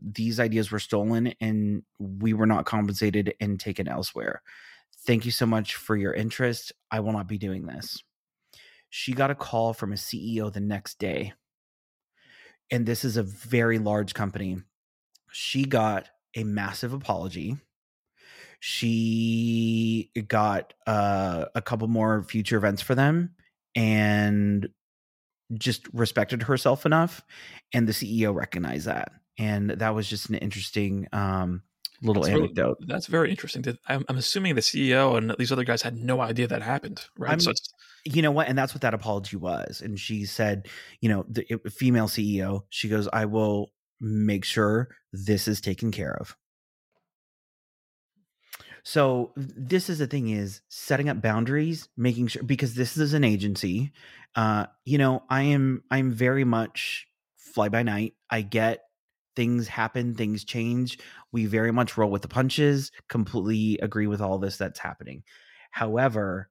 these 0.01 0.41
ideas 0.41 0.71
were 0.71 0.79
stolen 0.79 1.35
and 1.41 1.83
we 1.99 2.33
were 2.33 2.47
not 2.47 2.67
compensated 2.67 3.35
and 3.41 3.61
taken 3.61 3.89
elsewhere 3.89 4.43
thank 5.07 5.25
you 5.25 5.31
so 5.31 5.47
much 5.47 5.75
for 5.75 5.97
your 5.97 6.13
interest 6.13 6.73
i 6.91 7.01
will 7.01 7.13
not 7.13 7.27
be 7.27 7.39
doing 7.39 7.67
this 7.67 8.03
she 8.95 9.15
got 9.15 9.31
a 9.31 9.35
call 9.35 9.73
from 9.73 9.95
a 9.95 9.97
CEO 9.97 10.53
the 10.53 10.61
next 10.61 10.99
day. 10.99 11.33
And 12.71 12.85
this 12.85 13.07
is 13.07 13.17
a 13.17 13.23
very 13.23 13.79
large 13.79 14.13
company. 14.13 14.59
She 15.31 15.65
got 15.65 16.11
a 16.37 16.45
massive 16.45 16.93
apology. 16.93 17.57
She 18.65 20.09
got 20.29 20.73
uh, 20.87 21.47
a 21.53 21.61
couple 21.61 21.89
more 21.89 22.23
future 22.23 22.57
events 22.57 22.81
for 22.81 22.95
them 22.95 23.35
and 23.75 24.69
just 25.55 25.89
respected 25.93 26.45
herself 26.45 26.87
enough. 26.87 27.23
And 27.73 27.89
the 27.89 27.93
CEO 27.93 28.33
recognized 28.33 28.87
that. 28.87 29.11
And 29.37 29.71
that 29.71 29.97
was 29.97 30.09
just 30.09 30.29
an 30.29 30.37
interesting 30.37 31.09
um, 31.13 31.63
little 32.05 32.23
that's 32.23 32.37
anecdote. 32.37 32.77
Really, 32.79 32.93
that's 32.93 33.07
very 33.07 33.31
interesting. 33.31 33.65
I'm, 33.89 34.05
I'm, 34.09 34.17
assuming 34.17 34.55
the 34.55 34.61
CEO 34.61 35.19
and 35.19 35.35
these 35.41 35.51
other 35.51 35.65
guys 35.65 35.83
had 35.83 35.97
no 35.97 36.21
idea 36.21 36.47
that 36.47 36.63
happened, 36.63 37.05
right? 37.19 37.33
I'm, 37.33 37.41
so 37.41 37.51
you 38.05 38.23
know 38.23 38.31
what 38.31 38.49
and 38.49 38.57
that's 38.57 38.75
what 38.75 38.81
that 38.81 38.95
apology 38.95 39.37
was 39.37 39.81
and 39.81 39.99
she 39.99 40.25
said 40.25 40.67
you 41.01 41.09
know 41.09 41.25
the 41.29 41.45
female 41.71 42.09
ceo 42.09 42.63
she 42.69 42.89
goes 42.89 43.09
i 43.13 43.25
will 43.25 43.71
make 44.01 44.45
sure 44.45 44.89
this 45.13 45.47
is 45.47 45.61
taken 45.61 45.93
care 45.93 46.17
of 46.17 46.37
so 48.83 49.33
this 49.37 49.89
is 49.89 49.99
the 49.99 50.07
thing 50.07 50.31
is 50.31 50.61
setting 50.69 51.09
up 51.09 51.21
boundaries 51.23 51.89
making 51.97 52.27
sure 52.27 52.43
because 52.43 52.75
this 52.75 52.97
is 52.97 53.15
an 53.15 53.25
agency 53.25 53.93
uh 54.37 54.67
you 54.85 54.99
know 54.99 55.23
i 55.29 55.43
am 55.43 55.83
i'm 55.91 56.11
very 56.11 56.45
much 56.45 57.07
fly 57.37 57.69
by 57.69 57.83
night 57.83 58.15
i 58.31 58.41
get 58.41 58.85
things 59.35 59.69
happen 59.69 60.15
things 60.15 60.45
change 60.45 60.99
we 61.31 61.47
very 61.47 61.73
much 61.73 61.97
roll 61.97 62.11
with 62.11 62.23
the 62.23 62.29
punches 62.29 62.91
completely 63.09 63.79
agree 63.79 64.07
with 64.07 64.21
all 64.21 64.39
this 64.39 64.57
that's 64.57 64.79
happening 64.79 65.23
however 65.71 66.51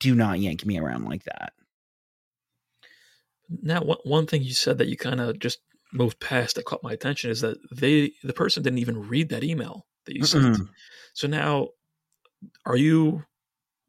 do 0.00 0.14
not 0.14 0.40
yank 0.40 0.66
me 0.66 0.78
around 0.78 1.04
like 1.04 1.24
that. 1.24 1.52
Now, 3.62 3.82
one, 3.82 4.26
thing 4.26 4.42
you 4.42 4.52
said 4.52 4.78
that 4.78 4.88
you 4.88 4.96
kind 4.96 5.20
of 5.20 5.38
just 5.38 5.60
moved 5.92 6.20
past 6.20 6.56
that 6.56 6.64
caught 6.64 6.82
my 6.82 6.92
attention 6.92 7.30
is 7.30 7.40
that 7.40 7.58
they 7.72 8.12
the 8.22 8.32
person 8.32 8.62
didn't 8.62 8.78
even 8.78 9.08
read 9.08 9.28
that 9.28 9.44
email 9.44 9.86
that 10.06 10.16
you 10.16 10.24
sent. 10.24 10.56
Mm-mm. 10.56 10.68
So 11.14 11.26
now, 11.28 11.68
are 12.64 12.76
you 12.76 13.24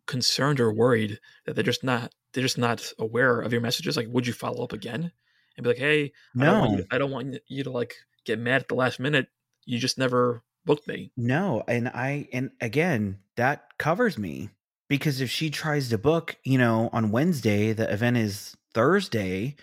concerned 0.08 0.60
or 0.60 0.74
worried 0.74 1.20
that 1.46 1.56
they're 1.56 1.64
just 1.64 1.84
not 1.84 2.14
they're 2.34 2.44
just 2.44 2.58
not 2.58 2.92
aware 3.00 3.42
of 3.42 3.52
your 3.52 3.62
messages? 3.62 3.98
Like, 3.98 4.08
would 4.10 4.28
you 4.28 4.34
follow 4.34 4.64
up 4.64 4.74
again 4.74 5.12
and 5.58 5.64
be 5.64 5.70
like, 5.70 5.78
"Hey, 5.78 6.14
I 6.40 6.46
don't 6.46 6.60
want 6.60 6.72
No, 6.72 6.78
you, 6.78 6.86
I 6.92 6.98
don't 6.98 7.12
want 7.12 7.38
you 7.48 7.64
to 7.64 7.72
like 7.72 7.96
get 8.26 8.40
mad 8.40 8.62
at 8.62 8.68
the 8.68 8.76
last 8.76 9.00
minute. 9.00 9.28
You 9.66 9.80
just 9.80 9.98
never 9.98 10.44
booked 10.66 10.88
me." 10.88 11.12
no, 11.18 11.64
and 11.68 11.88
I 11.90 12.28
and 12.34 12.52
again 12.60 13.20
that 13.36 13.78
covers 13.78 14.18
me 14.18 14.50
because 14.88 15.22
if 15.22 15.30
she 15.30 15.50
tries 15.50 15.90
to 15.90 15.98
book, 15.98 16.38
you 16.44 16.58
know, 16.58 16.90
on 16.92 17.12
Wednesday, 17.12 17.74
the 17.74 17.92
event 17.92 18.18
is 18.18 18.56
Thursday. 18.74 19.56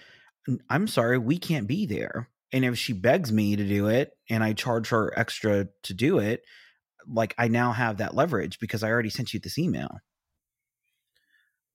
I'm 0.71 0.89
sorry, 0.89 1.19
we 1.19 1.39
can't 1.39 1.67
be 1.67 1.85
there. 1.85 2.31
And 2.53 2.65
if 2.65 2.79
she 2.79 2.93
begs 2.93 3.31
me 3.31 3.57
to 3.57 3.65
do 3.65 3.89
it 3.89 4.13
and 4.31 4.43
I 4.43 4.53
charge 4.55 4.89
her 4.89 5.13
extra 5.19 5.69
to 5.83 5.95
do 5.95 6.19
it, 6.19 6.43
like 7.07 7.35
I 7.39 7.49
now 7.49 7.73
have 7.73 7.99
that 7.99 8.15
leverage 8.15 8.59
because 8.59 8.83
I 8.83 8.91
already 8.91 9.11
sent 9.11 9.35
you 9.35 9.41
this 9.41 9.59
email. 9.59 9.99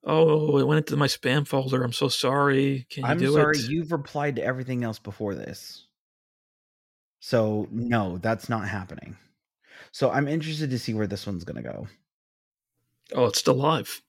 Oh, 0.04 0.58
it 0.58 0.68
went 0.68 0.80
into 0.80 0.98
my 0.98 1.08
spam 1.08 1.48
folder. 1.48 1.84
I'm 1.84 1.94
so 1.94 2.10
sorry. 2.10 2.86
Can 2.90 3.06
you 3.06 3.10
I'm 3.10 3.18
do 3.18 3.34
sorry, 3.34 3.58
it? 3.58 3.70
you've 3.70 3.92
replied 3.92 4.36
to 4.36 4.44
everything 4.44 4.84
else 4.84 5.00
before 5.00 5.34
this. 5.34 5.86
So, 7.20 7.70
no, 7.72 8.18
that's 8.18 8.50
not 8.50 8.68
happening. 8.68 9.16
So, 9.94 10.12
I'm 10.12 10.28
interested 10.28 10.72
to 10.72 10.80
see 10.80 10.94
where 10.94 11.08
this 11.08 11.26
one's 11.26 11.46
going 11.46 11.64
to 11.64 11.70
go. 11.70 11.88
Oh, 13.14 13.26
it's 13.26 13.40
still 13.40 13.56
live. 13.56 14.02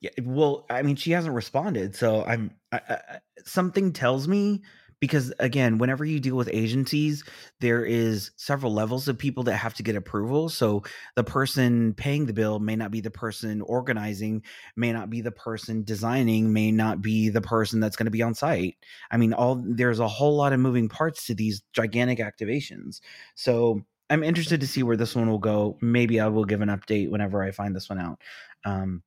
Yeah, 0.00 0.10
well, 0.22 0.64
I 0.70 0.82
mean, 0.82 0.96
she 0.96 1.10
hasn't 1.10 1.34
responded, 1.34 1.96
so 1.96 2.24
I'm 2.24 2.52
I, 2.72 2.80
I- 2.88 3.18
something 3.44 3.92
tells 3.92 4.28
me 4.28 4.62
because 5.00 5.32
again, 5.38 5.78
whenever 5.78 6.04
you 6.04 6.18
deal 6.20 6.36
with 6.36 6.48
agencies, 6.52 7.22
there 7.60 7.84
is 7.84 8.30
several 8.36 8.72
levels 8.72 9.08
of 9.08 9.18
people 9.18 9.42
that 9.44 9.56
have 9.56 9.74
to 9.74 9.82
get 9.82 9.94
approval. 9.96 10.48
So 10.48 10.82
the 11.16 11.24
person 11.24 11.92
paying 11.94 12.26
the 12.26 12.32
bill 12.32 12.58
may 12.58 12.76
not 12.76 12.90
be 12.90 13.00
the 13.00 13.10
person 13.10 13.60
organizing, 13.62 14.42
may 14.74 14.92
not 14.92 15.10
be 15.10 15.20
the 15.20 15.30
person 15.32 15.82
designing, 15.84 16.52
may 16.52 16.72
not 16.72 17.02
be 17.02 17.28
the 17.28 17.42
person 17.42 17.78
that's 17.78 17.96
going 17.96 18.06
to 18.06 18.10
be 18.10 18.22
on 18.22 18.34
site. 18.34 18.76
I 19.10 19.18
mean, 19.18 19.32
all 19.32 19.62
there's 19.62 20.00
a 20.00 20.08
whole 20.08 20.36
lot 20.36 20.52
of 20.52 20.60
moving 20.60 20.88
parts 20.88 21.26
to 21.26 21.34
these 21.34 21.62
gigantic 21.72 22.18
activations. 22.18 23.00
So 23.34 23.82
I'm 24.08 24.22
interested 24.22 24.60
to 24.60 24.66
see 24.66 24.82
where 24.82 24.96
this 24.96 25.14
one 25.14 25.28
will 25.28 25.38
go. 25.38 25.76
Maybe 25.82 26.20
I 26.20 26.28
will 26.28 26.44
give 26.44 26.62
an 26.62 26.68
update 26.68 27.10
whenever 27.10 27.42
I 27.42 27.50
find 27.50 27.74
this 27.76 27.88
one 27.90 27.98
out. 27.98 28.20
Um, 28.64 29.02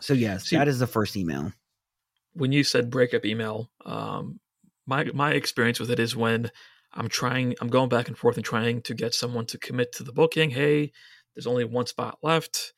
so 0.00 0.14
yes, 0.14 0.46
See- 0.46 0.56
that 0.56 0.68
is 0.68 0.78
the 0.78 0.86
first 0.86 1.16
email. 1.16 1.52
when 2.34 2.52
you 2.52 2.62
said 2.64 2.88
breakup 2.88 3.26
email, 3.26 3.68
um, 3.84 4.38
my 4.88 5.04
my 5.14 5.32
experience 5.32 5.78
with 5.78 5.90
it 5.90 6.00
is 6.00 6.16
when 6.16 6.50
I'm 6.94 7.08
trying, 7.08 7.54
I'm 7.60 7.68
going 7.68 7.88
back 7.90 8.08
and 8.08 8.16
forth 8.18 8.36
and 8.36 8.44
trying 8.44 8.80
to 8.82 8.94
get 8.94 9.14
someone 9.14 9.46
to 9.46 9.58
commit 9.58 9.92
to 9.92 10.02
the 10.02 10.12
booking. 10.12 10.50
Hey, 10.50 10.90
there's 11.34 11.46
only 11.46 11.64
one 11.64 11.86
spot 11.86 12.18
left. 12.22 12.72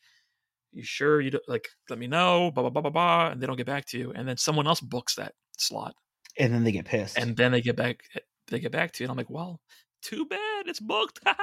You 0.72 0.82
sure 0.84 1.20
you 1.20 1.30
don't, 1.30 1.48
like? 1.48 1.68
Let 1.88 1.98
me 1.98 2.06
know. 2.06 2.50
Blah 2.50 2.64
blah 2.64 2.70
blah 2.70 2.82
blah 2.82 2.90
blah, 2.90 3.30
and 3.30 3.40
they 3.40 3.46
don't 3.46 3.56
get 3.56 3.66
back 3.66 3.86
to 3.86 3.98
you, 3.98 4.12
and 4.12 4.28
then 4.28 4.36
someone 4.36 4.66
else 4.66 4.80
books 4.80 5.14
that 5.14 5.34
slot, 5.58 5.94
And 6.38 6.52
then 6.52 6.64
they 6.64 6.72
get 6.72 6.84
pissed. 6.84 7.16
and 7.18 7.36
then 7.36 7.52
they 7.52 7.60
get 7.62 7.76
back. 7.76 8.02
They 8.48 8.58
get 8.60 8.72
back 8.72 8.92
to 8.92 9.02
you, 9.02 9.06
and 9.06 9.10
I'm 9.12 9.16
like, 9.16 9.30
well, 9.30 9.60
too 10.02 10.26
bad, 10.26 10.66
it's 10.66 10.80
booked. 10.80 11.20
and 11.26 11.36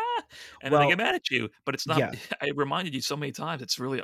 then 0.61 0.71
Well, 0.71 0.81
they 0.81 0.87
get 0.89 0.97
mad 0.97 1.15
at 1.15 1.29
you, 1.31 1.49
but 1.65 1.73
it's 1.75 1.87
not. 1.87 1.99
yeah. 1.99 2.11
I 2.41 2.51
reminded 2.55 2.93
you 2.93 3.01
so 3.01 3.15
many 3.15 3.31
times. 3.31 3.61
It's 3.61 3.79
really, 3.79 4.01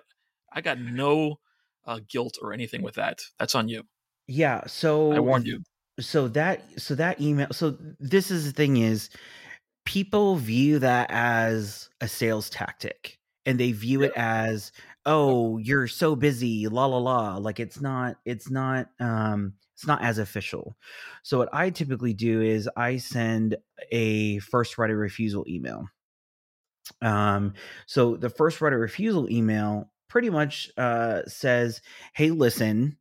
I 0.53 0.61
got 0.61 0.79
no 0.79 1.39
uh, 1.85 1.99
guilt 2.09 2.37
or 2.41 2.53
anything 2.53 2.81
with 2.81 2.95
that. 2.95 3.19
That's 3.39 3.55
on 3.55 3.67
you. 3.67 3.83
yeah. 4.27 4.61
So 4.67 5.11
I 5.13 5.19
warned 5.19 5.47
you. 5.47 5.61
So 5.99 6.27
that 6.27 6.63
so 6.77 6.95
that 6.95 7.21
email 7.21 7.47
so 7.51 7.77
this 7.99 8.31
is 8.31 8.45
the 8.45 8.51
thing 8.51 8.77
is 8.77 9.09
people 9.85 10.35
view 10.37 10.79
that 10.79 11.07
as 11.11 11.89
a 12.01 12.07
sales 12.07 12.49
tactic 12.49 13.19
and 13.45 13.59
they 13.59 13.71
view 13.71 14.01
it 14.01 14.13
as 14.15 14.71
oh 15.05 15.57
you're 15.57 15.87
so 15.87 16.15
busy 16.15 16.67
la 16.67 16.85
la 16.85 16.97
la 16.97 17.37
like 17.37 17.59
it's 17.59 17.79
not 17.81 18.15
it's 18.25 18.49
not 18.49 18.89
um 18.99 19.53
it's 19.75 19.87
not 19.87 20.03
as 20.03 20.19
official. 20.19 20.75
So 21.23 21.39
what 21.39 21.49
i 21.53 21.69
typically 21.69 22.13
do 22.13 22.41
is 22.41 22.69
i 22.75 22.97
send 22.97 23.57
a 23.91 24.39
first 24.39 24.77
right 24.77 24.89
of 24.89 24.97
refusal 24.97 25.45
email. 25.47 25.87
Um 27.01 27.53
so 27.85 28.15
the 28.15 28.29
first 28.29 28.61
right 28.61 28.73
of 28.73 28.79
refusal 28.79 29.29
email 29.29 29.91
pretty 30.09 30.29
much 30.29 30.71
uh 30.77 31.23
says 31.27 31.81
hey 32.13 32.31
listen 32.31 32.97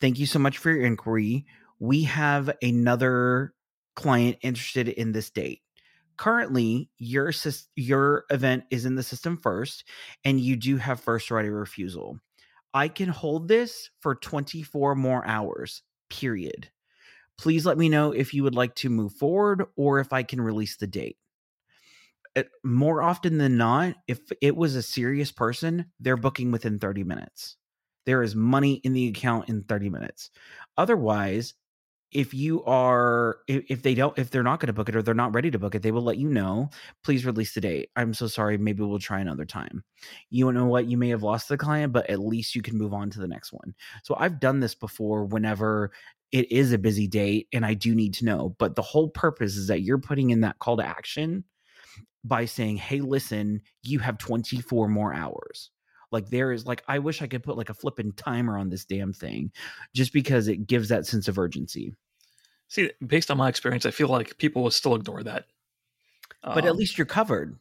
thank 0.00 0.18
you 0.18 0.26
so 0.26 0.38
much 0.38 0.58
for 0.58 0.70
your 0.70 0.84
inquiry. 0.84 1.46
We 1.80 2.04
have 2.04 2.50
another 2.62 3.54
client 3.96 4.38
interested 4.42 4.88
in 4.88 5.12
this 5.12 5.30
date. 5.30 5.62
Currently, 6.18 6.90
your 6.98 7.32
your 7.76 8.26
event 8.30 8.64
is 8.70 8.84
in 8.84 8.94
the 8.96 9.02
system 9.02 9.38
first, 9.38 9.84
and 10.24 10.40
you 10.40 10.56
do 10.56 10.76
have 10.76 11.00
first 11.00 11.30
right 11.30 11.46
of 11.46 11.52
refusal. 11.52 12.20
I 12.74 12.88
can 12.88 13.08
hold 13.10 13.48
this 13.48 13.90
for 14.00 14.16
24 14.16 14.94
more 14.96 15.26
hours, 15.26 15.82
period. 16.10 16.70
Please 17.38 17.66
let 17.66 17.78
me 17.78 17.88
know 17.88 18.12
if 18.12 18.34
you 18.34 18.44
would 18.44 18.54
like 18.56 18.74
to 18.76 18.90
move 18.90 19.14
forward 19.14 19.66
or 19.76 20.00
if 20.00 20.12
I 20.12 20.22
can 20.24 20.40
release 20.40 20.76
the 20.78 20.86
date. 20.88 21.18
It- 22.34 22.50
more 22.62 23.02
often 23.02 23.38
than 23.38 23.56
not, 23.56 23.96
if 24.06 24.20
it 24.40 24.56
was 24.56 24.74
a 24.76 24.82
serious 24.82 25.32
person, 25.32 25.90
they're 25.98 26.16
booking 26.16 26.50
within 26.50 26.78
30 26.78 27.04
minutes 27.04 27.56
there 28.06 28.22
is 28.22 28.34
money 28.34 28.74
in 28.76 28.94
the 28.94 29.08
account 29.08 29.48
in 29.50 29.62
30 29.62 29.90
minutes 29.90 30.30
otherwise 30.78 31.52
if 32.12 32.34
you 32.34 32.64
are 32.64 33.38
if, 33.46 33.64
if 33.68 33.82
they 33.82 33.94
don't 33.94 34.18
if 34.18 34.30
they're 34.30 34.42
not 34.42 34.60
going 34.60 34.66
to 34.66 34.72
book 34.72 34.88
it 34.88 34.96
or 34.96 35.02
they're 35.02 35.14
not 35.14 35.34
ready 35.34 35.50
to 35.50 35.58
book 35.58 35.74
it 35.74 35.82
they 35.82 35.92
will 35.92 36.02
let 36.02 36.18
you 36.18 36.28
know 36.28 36.68
please 37.04 37.24
release 37.24 37.54
the 37.54 37.60
date. 37.60 37.90
I'm 37.96 38.14
so 38.14 38.26
sorry. 38.26 38.58
Maybe 38.58 38.82
we'll 38.82 38.98
try 38.98 39.20
another 39.20 39.44
time. 39.44 39.84
You 40.30 40.44
don't 40.44 40.54
know 40.54 40.66
what? 40.66 40.86
You 40.86 40.96
may 40.96 41.08
have 41.10 41.22
lost 41.22 41.48
the 41.48 41.56
client 41.58 41.92
but 41.92 42.08
at 42.10 42.20
least 42.20 42.54
you 42.54 42.62
can 42.62 42.76
move 42.76 42.92
on 42.92 43.10
to 43.10 43.20
the 43.20 43.28
next 43.28 43.52
one. 43.52 43.74
So 44.02 44.16
i've 44.18 44.40
done 44.40 44.60
this 44.60 44.74
before 44.74 45.24
whenever 45.24 45.92
it 46.32 46.50
is 46.50 46.72
a 46.72 46.78
busy 46.78 47.06
date 47.06 47.48
and 47.52 47.64
i 47.64 47.74
do 47.74 47.94
need 47.94 48.14
to 48.14 48.24
know 48.24 48.54
but 48.58 48.76
the 48.76 48.82
whole 48.82 49.08
purpose 49.08 49.56
is 49.56 49.66
that 49.66 49.82
you're 49.82 49.98
putting 49.98 50.30
in 50.30 50.40
that 50.40 50.58
call 50.58 50.76
to 50.76 50.86
action 50.86 51.44
by 52.24 52.44
saying 52.44 52.76
hey 52.76 53.00
listen 53.00 53.60
you 53.82 53.98
have 53.98 54.18
24 54.18 54.88
more 54.88 55.14
hours 55.14 55.70
like 56.12 56.28
there 56.30 56.52
is 56.52 56.66
like 56.66 56.82
I 56.88 56.98
wish 56.98 57.22
I 57.22 57.26
could 57.26 57.42
put 57.42 57.56
like 57.56 57.70
a 57.70 57.74
flipping 57.74 58.12
timer 58.12 58.58
on 58.58 58.68
this 58.68 58.84
damn 58.84 59.12
thing 59.12 59.52
just 59.94 60.12
because 60.12 60.48
it 60.48 60.66
gives 60.66 60.88
that 60.88 61.06
sense 61.06 61.28
of 61.28 61.38
urgency. 61.38 61.94
See, 62.68 62.90
based 63.04 63.30
on 63.30 63.36
my 63.38 63.48
experience, 63.48 63.84
I 63.86 63.90
feel 63.90 64.08
like 64.08 64.38
people 64.38 64.62
will 64.62 64.70
still 64.70 64.94
ignore 64.94 65.22
that. 65.24 65.46
But 66.42 66.64
at 66.64 66.70
Um, 66.70 66.76
least 66.76 66.96
you're 66.98 67.04
covered. 67.06 67.58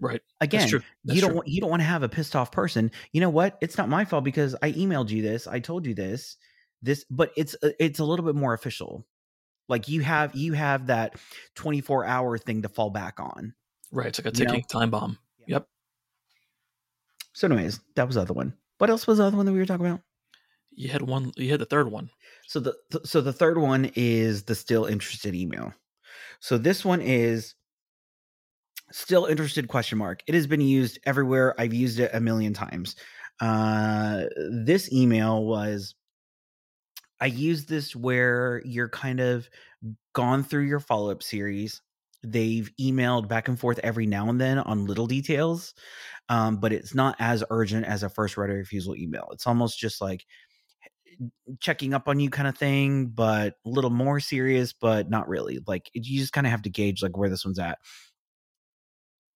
right. 0.00 0.20
Again, 0.40 0.60
That's 0.60 0.70
true. 0.70 0.82
That's 1.04 1.16
you 1.16 1.20
don't 1.22 1.30
true. 1.30 1.36
want 1.36 1.48
you 1.48 1.60
don't 1.60 1.70
want 1.70 1.80
to 1.80 1.86
have 1.86 2.02
a 2.02 2.08
pissed 2.08 2.36
off 2.36 2.52
person. 2.52 2.90
You 3.12 3.20
know 3.20 3.30
what? 3.30 3.58
It's 3.60 3.76
not 3.78 3.88
my 3.88 4.04
fault 4.04 4.24
because 4.24 4.54
I 4.62 4.72
emailed 4.72 5.08
you 5.10 5.22
this. 5.22 5.46
I 5.46 5.60
told 5.60 5.86
you 5.86 5.94
this. 5.94 6.36
This 6.82 7.04
but 7.10 7.32
it's 7.36 7.56
it's 7.80 7.98
a 7.98 8.04
little 8.04 8.24
bit 8.24 8.34
more 8.36 8.52
official. 8.54 9.06
Like 9.68 9.88
you 9.88 10.00
have 10.02 10.34
you 10.34 10.52
have 10.52 10.86
that 10.86 11.16
24 11.56 12.04
hour 12.04 12.38
thing 12.38 12.62
to 12.62 12.68
fall 12.68 12.90
back 12.90 13.18
on. 13.18 13.54
Right. 13.90 14.06
It's 14.06 14.18
like 14.22 14.32
a 14.32 14.38
you 14.38 14.44
know? 14.44 14.52
ticking 14.52 14.64
time 14.68 14.90
bomb. 14.90 15.18
Yep. 15.46 15.66
So 17.38 17.46
anyways, 17.46 17.78
that 17.94 18.04
was 18.04 18.16
the 18.16 18.22
other 18.22 18.34
one. 18.34 18.52
What 18.78 18.90
else 18.90 19.06
was 19.06 19.18
the 19.18 19.24
other 19.24 19.36
one 19.36 19.46
that 19.46 19.52
we 19.52 19.60
were 19.60 19.66
talking 19.66 19.86
about? 19.86 20.00
You 20.72 20.88
had 20.88 21.02
one. 21.02 21.30
You 21.36 21.52
had 21.52 21.60
the 21.60 21.66
third 21.66 21.88
one. 21.88 22.10
So 22.48 22.58
the 22.58 22.74
th- 22.90 23.06
so 23.06 23.20
the 23.20 23.32
third 23.32 23.58
one 23.58 23.92
is 23.94 24.42
the 24.42 24.56
still 24.56 24.86
interested 24.86 25.36
email. 25.36 25.72
So 26.40 26.58
this 26.58 26.84
one 26.84 27.00
is 27.00 27.54
still 28.90 29.26
interested 29.26 29.68
question 29.68 29.98
mark. 29.98 30.24
It 30.26 30.34
has 30.34 30.48
been 30.48 30.60
used 30.60 30.98
everywhere. 31.06 31.54
I've 31.60 31.72
used 31.72 32.00
it 32.00 32.10
a 32.12 32.18
million 32.18 32.54
times. 32.54 32.96
Uh 33.40 34.24
this 34.50 34.92
email 34.92 35.44
was 35.44 35.94
I 37.20 37.26
use 37.26 37.66
this 37.66 37.94
where 37.94 38.62
you're 38.64 38.88
kind 38.88 39.20
of 39.20 39.48
gone 40.12 40.42
through 40.42 40.64
your 40.64 40.80
follow-up 40.80 41.22
series. 41.22 41.82
They've 42.24 42.68
emailed 42.80 43.28
back 43.28 43.46
and 43.46 43.58
forth 43.58 43.78
every 43.84 44.06
now 44.06 44.28
and 44.28 44.40
then 44.40 44.58
on 44.58 44.86
little 44.86 45.06
details. 45.06 45.74
Um, 46.28 46.58
but 46.58 46.72
it's 46.72 46.94
not 46.94 47.16
as 47.18 47.42
urgent 47.50 47.86
as 47.86 48.02
a 48.02 48.08
first 48.08 48.36
right 48.36 48.50
of 48.50 48.56
refusal 48.56 48.96
email. 48.96 49.28
It's 49.32 49.46
almost 49.46 49.78
just 49.78 50.00
like 50.00 50.26
checking 51.60 51.94
up 51.94 52.08
on 52.08 52.20
you 52.20 52.30
kind 52.30 52.48
of 52.48 52.56
thing, 52.56 53.06
but 53.06 53.54
a 53.64 53.68
little 53.68 53.90
more 53.90 54.20
serious, 54.20 54.72
but 54.72 55.10
not 55.10 55.28
really. 55.28 55.60
Like 55.66 55.90
you 55.94 56.18
just 56.18 56.32
kind 56.32 56.46
of 56.46 56.50
have 56.50 56.62
to 56.62 56.70
gauge 56.70 57.02
like 57.02 57.16
where 57.16 57.28
this 57.28 57.44
one's 57.44 57.58
at. 57.58 57.78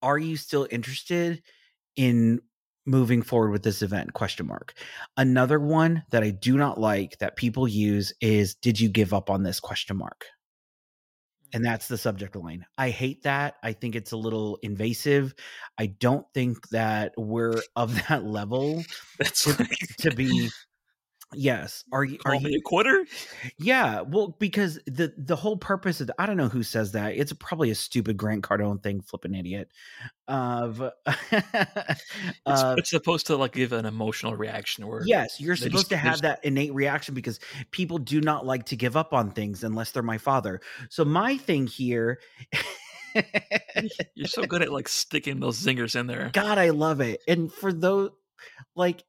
Are 0.03 0.19
you 0.19 0.37
still 0.37 0.67
interested 0.71 1.43
in 1.97 2.41
moving 2.87 3.23
forward 3.23 3.51
with 3.51 3.63
this 3.63 3.83
event? 3.83 4.13
Question 4.13 4.47
mark. 4.47 4.75
Another 5.17 5.61
one 5.61 6.05
that 6.11 6.23
I 6.23 6.31
do 6.31 6.57
not 6.57 6.79
like 6.79 7.19
that 7.19 7.37
people 7.37 7.69
use 7.69 8.13
is 8.21 8.55
did 8.57 8.81
you 8.81 8.89
give 8.89 9.15
up 9.15 9.31
on 9.31 9.43
this 9.43 9.61
question 9.61 9.97
mark? 9.97 10.27
And 11.53 11.65
that's 11.65 11.87
the 11.89 11.99
subject 11.99 12.35
line. 12.35 12.65
I 12.79 12.91
hate 12.91 13.25
that. 13.25 13.57
I 13.63 13.73
think 13.73 13.95
it's 13.95 14.13
a 14.13 14.17
little 14.17 14.59
invasive. 14.63 15.35
I 15.79 15.87
don't 15.87 16.27
think 16.33 16.69
that 16.71 17.13
we're 17.19 17.61
of 17.77 17.95
that 18.09 18.25
level 18.25 18.83
That's 19.19 19.45
to, 19.45 19.51
like, 19.51 19.97
to 19.99 20.11
be 20.15 20.51
Yes. 21.35 21.85
Are 21.93 22.05
you 22.05 22.19
are 22.25 22.33
Call 22.33 22.41
me 22.41 22.53
you 22.53 22.59
a 22.59 22.63
quitter? 22.63 23.07
Yeah, 23.59 24.03
well, 24.03 24.37
because 24.39 24.79
the 24.87 25.13
the 25.17 25.37
whole 25.37 25.57
purpose 25.57 26.01
of 26.01 26.11
I 26.19 26.27
don't 26.27 26.37
know 26.37 26.49
who 26.49 26.63
says 26.63 26.93
that. 26.93 27.17
It's 27.17 27.33
probably 27.35 27.71
a 27.71 27.75
stupid 27.75 28.17
Grant 28.17 28.43
Cardone 28.43 28.83
thing, 28.83 29.01
flipping 29.01 29.35
idiot. 29.35 29.71
Of 30.29 30.83
It's 31.07 32.01
uh 32.47 32.77
it's 32.79 32.91
supposed 32.91 33.27
to 33.29 33.37
like 33.37 33.53
give 33.53 33.73
an 33.73 33.87
emotional 33.87 34.37
reaction 34.37 34.87
where 34.87 35.03
yes, 35.05 35.41
you're 35.41 35.57
supposed 35.57 35.75
just 35.75 35.91
to 35.91 35.97
have 35.97 36.13
just 36.13 36.23
that 36.23 36.45
innate 36.45 36.75
reaction 36.75 37.15
because 37.15 37.41
people 37.71 37.99
do 37.99 38.21
not 38.21 38.47
like 38.47 38.67
to 38.67 38.77
give 38.77 38.97
up 38.97 39.13
on 39.13 39.31
things 39.31 39.65
unless 39.65 39.91
they're 39.91 40.03
my 40.03 40.19
father. 40.19 40.61
So 40.91 41.05
my 41.05 41.37
thing 41.37 41.67
here 41.67 42.19
you're 44.15 44.29
so 44.29 44.45
good 44.45 44.63
at 44.63 44.73
like 44.73 44.89
sticking 44.89 45.41
those 45.41 45.63
zingers 45.63 45.99
in 45.99 46.07
there. 46.07 46.31
God, 46.33 46.59
I 46.59 46.71
love 46.71 47.01
it. 47.01 47.21
And 47.29 47.53
for 47.53 47.73
those 47.73 48.11
like 48.75 49.03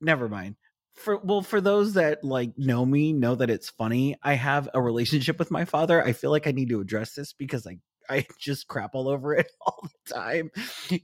never 0.00 0.28
mind. 0.28 0.56
For 0.94 1.16
well, 1.18 1.42
for 1.42 1.60
those 1.60 1.94
that 1.94 2.22
like 2.22 2.56
know 2.58 2.84
me, 2.84 3.12
know 3.12 3.34
that 3.34 3.50
it's 3.50 3.70
funny. 3.70 4.16
I 4.22 4.34
have 4.34 4.68
a 4.74 4.80
relationship 4.80 5.38
with 5.38 5.50
my 5.50 5.64
father. 5.64 6.04
I 6.04 6.12
feel 6.12 6.30
like 6.30 6.46
I 6.46 6.52
need 6.52 6.68
to 6.68 6.80
address 6.80 7.14
this 7.14 7.32
because 7.32 7.66
I 7.66 7.78
I 8.10 8.26
just 8.38 8.68
crap 8.68 8.94
all 8.94 9.08
over 9.08 9.34
it 9.34 9.50
all 9.66 9.88
the 10.06 10.14
time. 10.14 10.50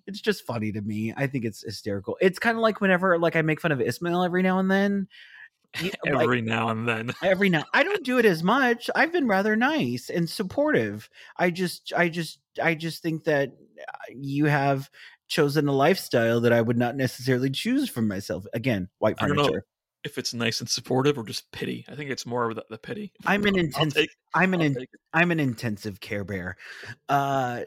It's 0.06 0.20
just 0.20 0.44
funny 0.46 0.72
to 0.72 0.80
me. 0.80 1.14
I 1.16 1.26
think 1.26 1.44
it's 1.44 1.62
hysterical. 1.62 2.18
It's 2.20 2.38
kind 2.38 2.56
of 2.56 2.62
like 2.62 2.80
whenever 2.80 3.18
like 3.18 3.34
I 3.36 3.42
make 3.42 3.60
fun 3.60 3.72
of 3.72 3.80
Ismail 3.80 4.22
every 4.22 4.42
now 4.42 4.58
and 4.58 4.70
then. 4.70 5.08
He- 5.74 5.92
like, 6.04 6.24
Every 6.24 6.42
now 6.42 6.68
and 6.68 6.88
then. 6.88 7.12
every 7.22 7.48
now 7.48 7.64
I 7.74 7.82
don't 7.82 8.04
do 8.04 8.18
it 8.18 8.24
as 8.24 8.42
much. 8.42 8.88
I've 8.94 9.12
been 9.12 9.26
rather 9.28 9.56
nice 9.56 10.10
and 10.10 10.28
supportive. 10.28 11.08
I 11.36 11.50
just 11.50 11.92
I 11.96 12.08
just 12.08 12.40
I 12.62 12.74
just 12.74 13.02
think 13.02 13.24
that 13.24 13.50
uh, 13.50 13.92
you 14.14 14.46
have 14.46 14.90
chosen 15.28 15.68
a 15.68 15.72
lifestyle 15.72 16.40
that 16.40 16.52
I 16.52 16.60
would 16.60 16.78
not 16.78 16.96
necessarily 16.96 17.50
choose 17.50 17.88
for 17.88 18.00
myself. 18.02 18.44
Again, 18.54 18.88
white 18.98 19.16
I 19.18 19.26
don't 19.26 19.36
know. 19.36 19.44
furniture. 19.44 19.64
If 20.08 20.16
it's 20.16 20.32
nice 20.32 20.60
and 20.60 20.68
supportive 20.68 21.18
or 21.18 21.22
just 21.22 21.52
pity. 21.52 21.84
I 21.86 21.94
think 21.94 22.08
it's 22.08 22.24
more 22.24 22.48
of 22.48 22.56
the, 22.56 22.64
the 22.70 22.78
pity. 22.78 23.12
I'm 23.26 23.44
an 23.44 23.58
intense 23.64 23.92
take 23.92 24.08
I'm 24.34 24.54
an 24.54 24.62
in. 24.62 24.86
I'm 25.12 25.30
an 25.30 25.38
intensive 25.38 26.00
care 26.00 26.24
bear. 26.24 26.56
Uh 27.10 27.64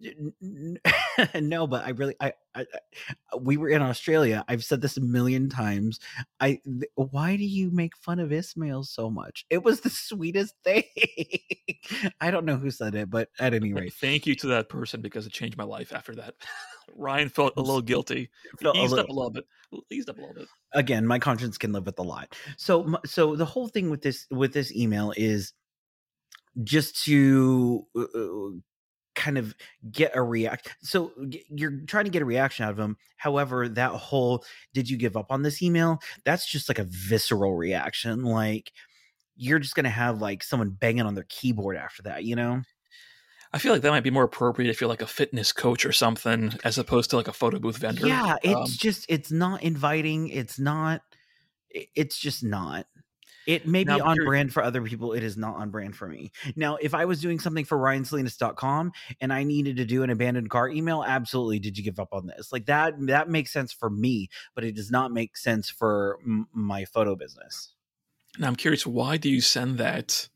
no, 1.40 1.66
but 1.66 1.84
I 1.84 1.90
really 1.90 2.14
I, 2.20 2.32
I 2.54 2.60
I- 2.62 3.36
we 3.40 3.56
were 3.56 3.68
in 3.68 3.80
Australia. 3.82 4.44
I've 4.48 4.64
said 4.64 4.80
this 4.80 4.96
a 4.96 5.00
million 5.00 5.48
times. 5.48 6.00
I 6.40 6.60
th- 6.64 6.90
why 6.94 7.36
do 7.36 7.44
you 7.44 7.70
make 7.70 7.96
fun 7.96 8.18
of 8.18 8.32
Ismail 8.32 8.84
so 8.84 9.08
much? 9.10 9.46
It 9.50 9.62
was 9.62 9.80
the 9.80 9.90
sweetest 9.90 10.54
thing. 10.64 10.84
I 12.20 12.30
don't 12.30 12.44
know 12.44 12.56
who 12.56 12.70
said 12.70 12.94
it, 12.94 13.10
but 13.10 13.30
at 13.38 13.54
any 13.54 13.72
rate, 13.72 13.94
Thank 13.94 14.26
you 14.26 14.34
to 14.36 14.48
that 14.48 14.68
person 14.68 15.00
because 15.00 15.26
it 15.26 15.32
changed 15.32 15.56
my 15.56 15.64
life 15.64 15.92
after 15.94 16.14
that. 16.16 16.34
Ryan 16.94 17.28
felt 17.28 17.54
a 17.56 17.60
little 17.60 17.80
guilty. 17.80 18.28
felt 18.60 18.76
a 18.76 18.82
little- 18.82 18.98
up 19.00 19.08
a 19.08 19.12
little 19.12 19.30
bit. 19.30 19.44
Eased 19.90 20.10
up 20.10 20.18
a 20.18 20.20
little 20.20 20.34
bit. 20.34 20.48
again 20.74 21.06
my 21.06 21.18
conscience 21.18 21.56
can 21.56 21.72
live 21.72 21.86
with 21.86 21.98
a 21.98 22.02
lot 22.02 22.36
so 22.58 22.94
so 23.06 23.34
the 23.36 23.44
whole 23.46 23.68
thing 23.68 23.88
with 23.88 24.02
this 24.02 24.26
with 24.30 24.52
this 24.52 24.70
email 24.76 25.14
is 25.16 25.54
just 26.62 27.02
to 27.04 27.86
uh, 27.96 28.02
uh, 28.02 28.50
kind 29.22 29.38
of 29.38 29.54
get 29.90 30.12
a 30.16 30.22
react 30.22 30.74
so 30.82 31.12
you're 31.48 31.80
trying 31.86 32.04
to 32.04 32.10
get 32.10 32.22
a 32.22 32.24
reaction 32.24 32.64
out 32.64 32.70
of 32.70 32.76
them 32.76 32.96
however 33.16 33.68
that 33.68 33.92
whole 33.92 34.44
did 34.74 34.90
you 34.90 34.96
give 34.96 35.16
up 35.16 35.30
on 35.30 35.42
this 35.42 35.62
email 35.62 35.98
that's 36.24 36.50
just 36.50 36.68
like 36.68 36.78
a 36.78 36.84
visceral 36.88 37.54
reaction 37.54 38.24
like 38.24 38.72
you're 39.36 39.58
just 39.58 39.74
gonna 39.74 39.88
have 39.88 40.20
like 40.20 40.42
someone 40.42 40.70
banging 40.70 41.06
on 41.06 41.14
their 41.14 41.26
keyboard 41.28 41.76
after 41.76 42.02
that 42.02 42.24
you 42.24 42.34
know 42.36 42.62
I 43.54 43.58
feel 43.58 43.72
like 43.72 43.82
that 43.82 43.90
might 43.90 44.02
be 44.02 44.10
more 44.10 44.24
appropriate 44.24 44.70
if 44.70 44.80
you're 44.80 44.88
like 44.88 45.02
a 45.02 45.06
fitness 45.06 45.52
coach 45.52 45.84
or 45.84 45.92
something, 45.92 46.54
as 46.64 46.78
opposed 46.78 47.10
to 47.10 47.16
like 47.16 47.28
a 47.28 47.34
photo 47.34 47.58
booth 47.58 47.76
vendor. 47.76 48.06
yeah 48.06 48.36
it's 48.42 48.54
Um, 48.54 48.66
just 48.78 49.04
it's 49.10 49.30
not 49.30 49.62
inviting 49.62 50.28
it's 50.28 50.58
not 50.58 51.02
it's 51.94 52.18
just 52.18 52.42
not 52.42 52.86
it 53.46 53.66
may 53.66 53.84
Now, 53.84 53.96
be 53.96 54.00
on 54.00 54.16
brand 54.24 54.52
for 54.52 54.62
other 54.62 54.82
people 54.82 55.12
it 55.12 55.22
is 55.22 55.36
not 55.36 55.56
on 55.56 55.70
brand 55.70 55.96
for 55.96 56.08
me. 56.08 56.32
Now 56.56 56.76
if 56.76 56.94
i 56.94 57.04
was 57.04 57.20
doing 57.20 57.38
something 57.38 57.64
for 57.64 57.78
ryansalinas.com 57.78 58.92
and 59.20 59.32
i 59.32 59.42
needed 59.44 59.76
to 59.76 59.84
do 59.84 60.02
an 60.02 60.10
abandoned 60.10 60.50
cart 60.50 60.74
email 60.74 61.04
absolutely 61.06 61.58
did 61.58 61.76
you 61.78 61.84
give 61.84 61.98
up 61.98 62.12
on 62.12 62.26
this? 62.26 62.52
Like 62.52 62.66
that 62.66 62.94
that 63.06 63.28
makes 63.28 63.52
sense 63.52 63.72
for 63.72 63.90
me 63.90 64.28
but 64.54 64.64
it 64.64 64.74
does 64.74 64.90
not 64.90 65.12
make 65.12 65.36
sense 65.36 65.68
for 65.70 66.18
m- 66.24 66.48
my 66.52 66.84
photo 66.84 67.16
business. 67.16 67.74
Now 68.38 68.48
I'm 68.48 68.56
curious, 68.56 68.86
why 68.86 69.16
do 69.16 69.28
you 69.28 69.40
send 69.40 69.78
that 69.78 70.28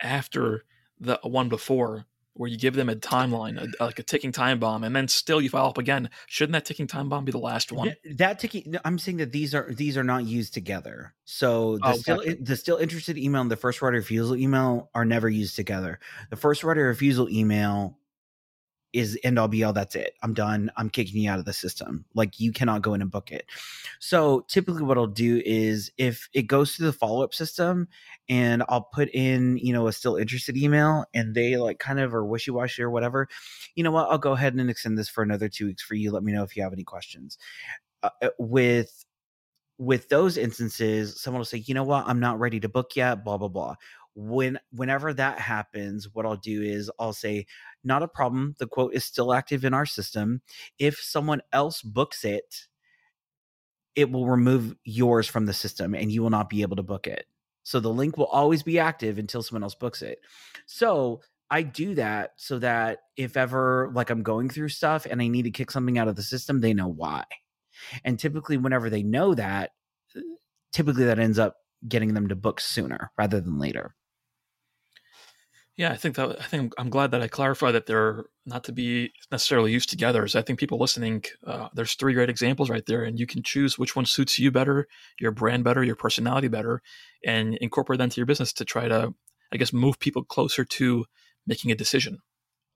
after 0.00 0.64
the 1.00 1.18
one 1.22 1.48
before, 1.48 2.06
where 2.38 2.48
you 2.48 2.56
give 2.56 2.74
them 2.74 2.88
a 2.88 2.96
timeline, 2.96 3.58
a, 3.60 3.84
like 3.84 3.98
a 3.98 4.02
ticking 4.02 4.32
time 4.32 4.58
bomb, 4.58 4.84
and 4.84 4.96
then 4.96 5.08
still 5.08 5.40
you 5.40 5.50
follow 5.50 5.68
up 5.68 5.78
again? 5.78 6.08
Shouldn't 6.26 6.54
that 6.54 6.64
ticking 6.64 6.86
time 6.86 7.08
bomb 7.08 7.24
be 7.24 7.32
the 7.32 7.38
last 7.38 7.70
one? 7.70 7.88
Th- 8.02 8.16
that 8.16 8.38
ticking, 8.38 8.76
i'm 8.84 8.98
saying 8.98 9.18
that 9.18 9.32
these 9.32 9.54
are 9.54 9.72
these 9.72 9.96
are 9.96 10.04
not 10.04 10.24
used 10.24 10.54
together 10.54 11.14
so 11.24 11.78
the 11.78 11.86
Oh, 11.88 11.92
still 11.92 12.22
the 12.40 12.56
still 12.56 12.76
interested 12.76 13.16
email 13.18 13.40
and 13.40 13.50
the 13.50 13.56
first 13.56 13.80
writer 13.82 13.96
refusal 13.96 14.36
email 14.36 14.90
are 14.94 15.04
never 15.04 15.28
used 15.28 15.56
together 15.56 15.98
the 16.30 16.36
first 16.36 16.64
writer 16.64 16.86
refusal 16.86 17.28
email 17.28 17.98
is 18.92 19.18
end 19.22 19.38
all 19.38 19.48
be 19.48 19.64
all 19.64 19.72
that's 19.72 19.94
it. 19.94 20.14
I'm 20.22 20.34
done. 20.34 20.70
I'm 20.76 20.88
kicking 20.90 21.20
you 21.20 21.30
out 21.30 21.38
of 21.38 21.44
the 21.44 21.52
system. 21.52 22.04
Like 22.14 22.40
you 22.40 22.52
cannot 22.52 22.82
go 22.82 22.94
in 22.94 23.02
and 23.02 23.10
book 23.10 23.30
it. 23.30 23.46
So 23.98 24.44
typically 24.48 24.82
what 24.82 24.98
i'll 24.98 25.06
do 25.06 25.42
is 25.44 25.90
if 25.98 26.28
it 26.32 26.42
goes 26.42 26.74
through 26.74 26.86
the 26.86 26.92
follow-up 26.92 27.34
system 27.34 27.88
and 28.28 28.62
i'll 28.68 28.88
put 28.92 29.08
in 29.10 29.58
you 29.58 29.72
know 29.72 29.88
a 29.88 29.92
still 29.92 30.16
interested 30.16 30.56
email 30.56 31.04
and 31.14 31.34
they 31.34 31.56
like 31.56 31.78
kind 31.78 32.00
of 32.00 32.14
are 32.14 32.24
wishy-washy 32.24 32.82
or 32.82 32.90
whatever 32.90 33.28
you 33.74 33.84
know 33.84 33.90
what? 33.90 34.08
I'll 34.10 34.18
go 34.18 34.32
ahead 34.32 34.54
and 34.54 34.68
extend 34.68 34.98
this 34.98 35.08
for 35.08 35.22
another 35.22 35.48
two 35.48 35.66
weeks 35.66 35.82
for 35.82 35.94
you. 35.94 36.10
Let 36.10 36.24
me 36.24 36.32
know 36.32 36.42
if 36.42 36.56
you 36.56 36.62
have 36.64 36.72
any 36.72 36.84
questions. 36.84 37.38
Uh, 38.02 38.10
uh, 38.22 38.30
with 38.38 39.04
with 39.78 40.08
those 40.08 40.36
instances 40.36 41.20
someone 41.20 41.38
will 41.38 41.44
say 41.44 41.58
you 41.58 41.74
know 41.74 41.84
what? 41.84 42.04
I'm 42.08 42.20
not 42.20 42.40
ready 42.40 42.58
to 42.60 42.68
book 42.68 42.96
yet 42.96 43.24
blah 43.24 43.38
blah 43.38 43.48
blah 43.48 43.76
when 44.14 44.58
whenever 44.72 45.14
that 45.14 45.38
happens 45.38 46.08
what 46.12 46.26
i'll 46.26 46.36
do 46.36 46.62
is 46.62 46.90
i'll 46.98 47.12
say 47.12 47.46
not 47.84 48.02
a 48.02 48.08
problem 48.08 48.54
the 48.58 48.66
quote 48.66 48.94
is 48.94 49.04
still 49.04 49.32
active 49.32 49.64
in 49.64 49.74
our 49.74 49.86
system. 49.86 50.42
If 50.78 50.98
someone 51.00 51.42
else 51.52 51.82
books 51.82 52.24
it 52.24 52.66
it 53.96 54.10
will 54.12 54.28
remove 54.28 54.76
yours 54.84 55.26
from 55.26 55.46
the 55.46 55.52
system 55.52 55.94
and 55.94 56.12
you 56.12 56.22
will 56.22 56.30
not 56.30 56.48
be 56.48 56.62
able 56.62 56.76
to 56.76 56.84
book 56.84 57.08
it. 57.08 57.26
So 57.64 57.80
the 57.80 57.88
link 57.88 58.16
will 58.16 58.26
always 58.26 58.62
be 58.62 58.78
active 58.78 59.18
until 59.18 59.42
someone 59.42 59.64
else 59.64 59.74
books 59.74 60.02
it. 60.02 60.20
So 60.66 61.22
i 61.50 61.62
do 61.62 61.94
that 61.94 62.32
so 62.36 62.58
that 62.58 62.98
if 63.16 63.34
ever 63.34 63.90
like 63.94 64.10
i'm 64.10 64.22
going 64.22 64.50
through 64.50 64.68
stuff 64.68 65.06
and 65.08 65.22
i 65.22 65.26
need 65.28 65.44
to 65.44 65.50
kick 65.50 65.70
something 65.70 65.96
out 65.96 66.06
of 66.06 66.14
the 66.14 66.22
system 66.22 66.60
they 66.60 66.74
know 66.74 66.88
why. 66.88 67.24
And 68.04 68.18
typically, 68.18 68.56
whenever 68.56 68.90
they 68.90 69.02
know 69.02 69.34
that, 69.34 69.70
typically 70.72 71.04
that 71.04 71.18
ends 71.18 71.38
up 71.38 71.56
getting 71.86 72.14
them 72.14 72.28
to 72.28 72.36
book 72.36 72.60
sooner 72.60 73.12
rather 73.16 73.40
than 73.40 73.58
later. 73.58 73.94
Yeah, 75.78 75.92
I 75.92 75.96
think 75.96 76.16
that 76.16 76.40
I 76.40 76.42
think 76.42 76.74
I'm 76.76 76.90
glad 76.90 77.12
that 77.12 77.22
I 77.22 77.28
clarified 77.28 77.72
that 77.76 77.86
they're 77.86 78.24
not 78.44 78.64
to 78.64 78.72
be 78.72 79.12
necessarily 79.30 79.70
used 79.70 79.88
together. 79.88 80.26
So 80.26 80.40
I 80.40 80.42
think 80.42 80.58
people 80.58 80.76
listening, 80.76 81.22
uh, 81.46 81.68
there's 81.72 81.94
three 81.94 82.14
great 82.14 82.28
examples 82.28 82.68
right 82.68 82.84
there, 82.84 83.04
and 83.04 83.18
you 83.18 83.28
can 83.28 83.44
choose 83.44 83.78
which 83.78 83.94
one 83.94 84.04
suits 84.04 84.40
you 84.40 84.50
better, 84.50 84.88
your 85.20 85.30
brand 85.30 85.62
better, 85.62 85.84
your 85.84 85.94
personality 85.94 86.48
better, 86.48 86.82
and 87.24 87.54
incorporate 87.60 87.98
that 87.98 88.04
into 88.04 88.16
your 88.16 88.26
business 88.26 88.52
to 88.54 88.64
try 88.64 88.88
to, 88.88 89.14
I 89.52 89.56
guess, 89.56 89.72
move 89.72 90.00
people 90.00 90.24
closer 90.24 90.64
to 90.64 91.04
making 91.46 91.70
a 91.70 91.76
decision. 91.76 92.18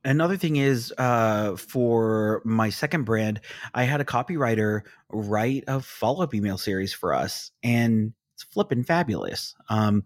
Another 0.05 0.37
thing 0.37 0.55
is 0.55 0.95
uh, 0.97 1.57
for 1.57 2.41
my 2.45 2.71
second 2.71 3.03
brand, 3.03 3.41
I 3.75 3.83
had 3.83 4.01
a 4.01 4.05
copywriter 4.05 4.83
write 5.11 5.65
a 5.67 5.81
follow 5.81 6.23
up 6.23 6.35
email 6.35 6.57
series 6.57 6.93
for 6.95 7.15
us, 7.15 7.51
and 7.65 8.12
it's 8.35 8.45
flipping 8.45 8.85
fabulous. 8.85 9.57
Um, 9.69 10.05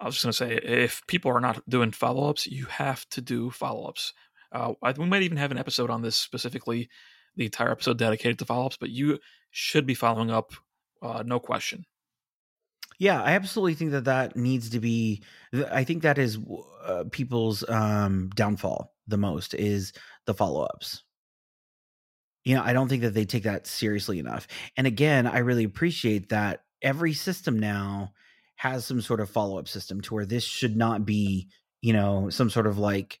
I 0.00 0.06
was 0.06 0.20
just 0.20 0.24
going 0.24 0.32
to 0.32 0.62
say, 0.62 0.68
if 0.68 1.02
people 1.06 1.30
are 1.32 1.40
not 1.40 1.68
doing 1.68 1.90
follow 1.90 2.28
ups, 2.28 2.46
you 2.46 2.66
have 2.66 3.08
to 3.10 3.20
do 3.20 3.50
follow 3.50 3.88
ups. 3.88 4.12
Uh, 4.52 4.74
we 4.96 5.06
might 5.06 5.22
even 5.22 5.38
have 5.38 5.50
an 5.50 5.58
episode 5.58 5.90
on 5.90 6.02
this 6.02 6.16
specifically, 6.16 6.88
the 7.36 7.44
entire 7.44 7.70
episode 7.70 7.98
dedicated 7.98 8.38
to 8.38 8.44
follow 8.44 8.66
ups, 8.66 8.78
but 8.78 8.90
you 8.90 9.18
should 9.50 9.86
be 9.86 9.94
following 9.94 10.30
up, 10.30 10.52
uh, 11.02 11.22
no 11.26 11.40
question. 11.40 11.84
Yeah, 12.98 13.22
I 13.22 13.32
absolutely 13.32 13.74
think 13.74 13.92
that 13.92 14.06
that 14.06 14.34
needs 14.34 14.70
to 14.70 14.80
be. 14.80 15.22
I 15.70 15.84
think 15.84 16.02
that 16.02 16.18
is 16.18 16.38
uh, 16.84 17.04
people's 17.10 17.68
um, 17.68 18.30
downfall 18.34 18.92
the 19.06 19.16
most 19.16 19.54
is 19.54 19.92
the 20.26 20.34
follow 20.34 20.62
ups. 20.62 21.04
You 22.44 22.56
know, 22.56 22.62
I 22.62 22.72
don't 22.72 22.88
think 22.88 23.02
that 23.02 23.14
they 23.14 23.24
take 23.24 23.44
that 23.44 23.66
seriously 23.66 24.18
enough. 24.18 24.48
And 24.76 24.86
again, 24.86 25.26
I 25.26 25.38
really 25.38 25.64
appreciate 25.64 26.30
that 26.30 26.64
every 26.82 27.12
system 27.12 27.58
now 27.58 28.12
has 28.58 28.86
some 28.86 29.02
sort 29.02 29.20
of 29.20 29.30
follow 29.30 29.58
up 29.58 29.68
system 29.68 30.02
to 30.02 30.14
where 30.14 30.26
this 30.26 30.44
should 30.44 30.76
not 30.76 31.06
be, 31.06 31.48
you 31.82 31.94
know, 31.94 32.30
some 32.30 32.50
sort 32.50 32.68
of 32.68 32.78
like 32.78 33.20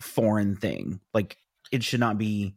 foreign 0.00 0.56
thing. 0.56 1.00
Like 1.14 1.38
it 1.72 1.84
should 1.84 2.00
not 2.00 2.18
be 2.18 2.56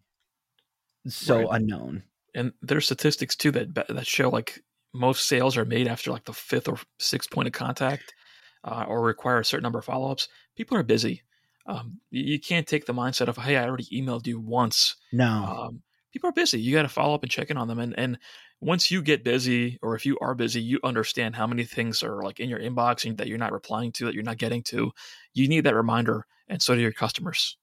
so 1.07 1.47
Right. 1.47 1.47
unknown. 1.51 2.03
And 2.35 2.53
there's 2.61 2.85
statistics 2.85 3.35
too 3.35 3.51
that 3.51 3.73
that 3.75 4.07
show 4.07 4.29
like 4.29 4.63
most 4.93 5.27
sales 5.27 5.57
are 5.57 5.65
made 5.65 5.87
after 5.87 6.11
like 6.11 6.25
the 6.25 6.33
fifth 6.33 6.67
or 6.67 6.77
sixth 6.99 7.31
point 7.31 7.47
of 7.47 7.53
contact, 7.53 8.13
uh, 8.63 8.85
or 8.87 9.01
require 9.01 9.39
a 9.39 9.45
certain 9.45 9.63
number 9.63 9.79
of 9.79 9.85
follow 9.85 10.11
ups. 10.11 10.27
People 10.55 10.77
are 10.77 10.83
busy. 10.83 11.23
Um, 11.65 11.99
you 12.11 12.23
you 12.33 12.39
can't 12.39 12.67
take 12.67 12.85
the 12.85 12.93
mindset 12.93 13.27
of 13.27 13.37
hey, 13.37 13.57
I 13.57 13.65
already 13.67 13.85
emailed 13.85 14.27
you 14.27 14.39
once. 14.39 14.95
No. 15.11 15.47
Um, 15.47 15.83
people 16.11 16.29
are 16.29 16.33
busy. 16.33 16.59
You 16.59 16.73
got 16.75 16.83
to 16.83 16.89
follow 16.89 17.15
up 17.15 17.23
and 17.23 17.31
check 17.31 17.49
in 17.49 17.57
on 17.57 17.67
them. 17.67 17.79
And 17.79 17.97
and 17.97 18.17
once 18.61 18.91
you 18.91 19.01
get 19.01 19.23
busy, 19.23 19.79
or 19.81 19.95
if 19.95 20.05
you 20.05 20.17
are 20.19 20.35
busy, 20.35 20.61
you 20.61 20.79
understand 20.83 21.35
how 21.35 21.47
many 21.47 21.63
things 21.63 22.03
are 22.03 22.21
like 22.23 22.39
in 22.39 22.49
your 22.49 22.59
inbox 22.59 23.05
and 23.05 23.17
that 23.17 23.27
you're 23.27 23.37
not 23.37 23.53
replying 23.53 23.91
to, 23.93 24.05
that 24.05 24.13
you're 24.13 24.23
not 24.23 24.37
getting 24.37 24.63
to. 24.63 24.91
You 25.33 25.47
need 25.47 25.61
that 25.61 25.75
reminder, 25.75 26.25
and 26.47 26.61
so 26.61 26.75
do 26.75 26.81
your 26.81 26.91
customers. 26.91 27.57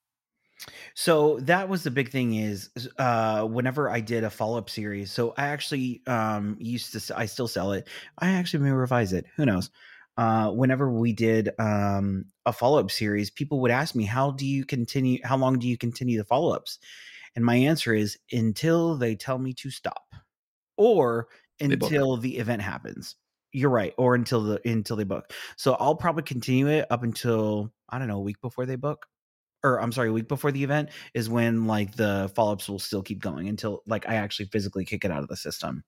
So 0.95 1.39
that 1.41 1.69
was 1.69 1.83
the 1.83 1.91
big 1.91 2.11
thing 2.11 2.35
is 2.35 2.71
uh 2.99 3.45
whenever 3.45 3.91
I 3.91 4.01
did 4.01 4.25
a 4.25 4.31
follow-up 4.31 4.71
series. 4.71 5.13
So 5.13 5.35
I 5.37 5.49
actually 5.49 6.03
um 6.07 6.57
used 6.59 6.93
to 6.93 7.19
I 7.19 7.27
still 7.27 7.49
sell 7.49 7.73
it. 7.73 7.89
I 8.19 8.31
actually 8.31 8.65
may 8.65 8.71
revise 8.71 9.13
it. 9.13 9.27
Who 9.37 9.47
knows? 9.47 9.71
Uh 10.17 10.51
whenever 10.51 10.91
we 10.91 11.13
did 11.13 11.51
um 11.59 12.27
a 12.47 12.53
follow-up 12.53 12.91
series, 12.91 13.31
people 13.31 13.61
would 13.61 13.71
ask 13.71 13.95
me, 13.95 14.05
"How 14.05 14.31
do 14.31 14.47
you 14.47 14.65
continue 14.65 15.19
how 15.25 15.37
long 15.37 15.59
do 15.59 15.69
you 15.69 15.77
continue 15.77 16.19
the 16.19 16.25
follow-ups?" 16.25 16.79
And 17.37 17.44
my 17.44 17.55
answer 17.55 17.94
is 17.94 18.18
until 18.33 18.96
they 18.96 19.14
tell 19.14 19.38
me 19.38 19.53
to 19.55 19.70
stop 19.70 20.03
or 20.77 21.29
until 21.61 22.16
the 22.16 22.38
event 22.38 22.62
happens. 22.62 23.16
You're 23.53 23.70
right, 23.70 23.94
or 23.96 24.14
until 24.14 24.42
the 24.42 24.68
until 24.68 24.96
they 24.96 25.05
book. 25.05 25.31
So 25.57 25.75
I'll 25.75 25.94
probably 25.94 26.25
continue 26.25 26.66
it 26.66 26.87
up 26.90 27.03
until 27.03 27.72
I 27.88 27.99
don't 27.99 28.09
know, 28.09 28.18
a 28.18 28.22
week 28.22 28.40
before 28.42 28.66
they 28.66 28.77
book 28.77 29.07
or 29.66 29.81
I'm 29.81 29.92
sorry, 29.92 30.09
a 30.09 30.12
week 30.12 30.29
before 30.29 30.53
the 30.53 30.62
event 30.62 30.90
is 31.14 31.29
when 31.29 31.66
like 31.66 31.96
the 31.96 32.31
follow 32.35 32.53
ups 32.53 32.68
will 32.68 32.79
still 32.79 33.03
keep 33.03 33.20
going 33.20 33.49
until 33.49 33.83
like 33.87 34.09
I 34.09 34.14
actually 34.14 34.46
physically 34.46 34.85
kick 34.85 35.05
it 35.05 35.11
out 35.11 35.22
of 35.22 35.29
the 35.29 35.37
system. 35.37 35.83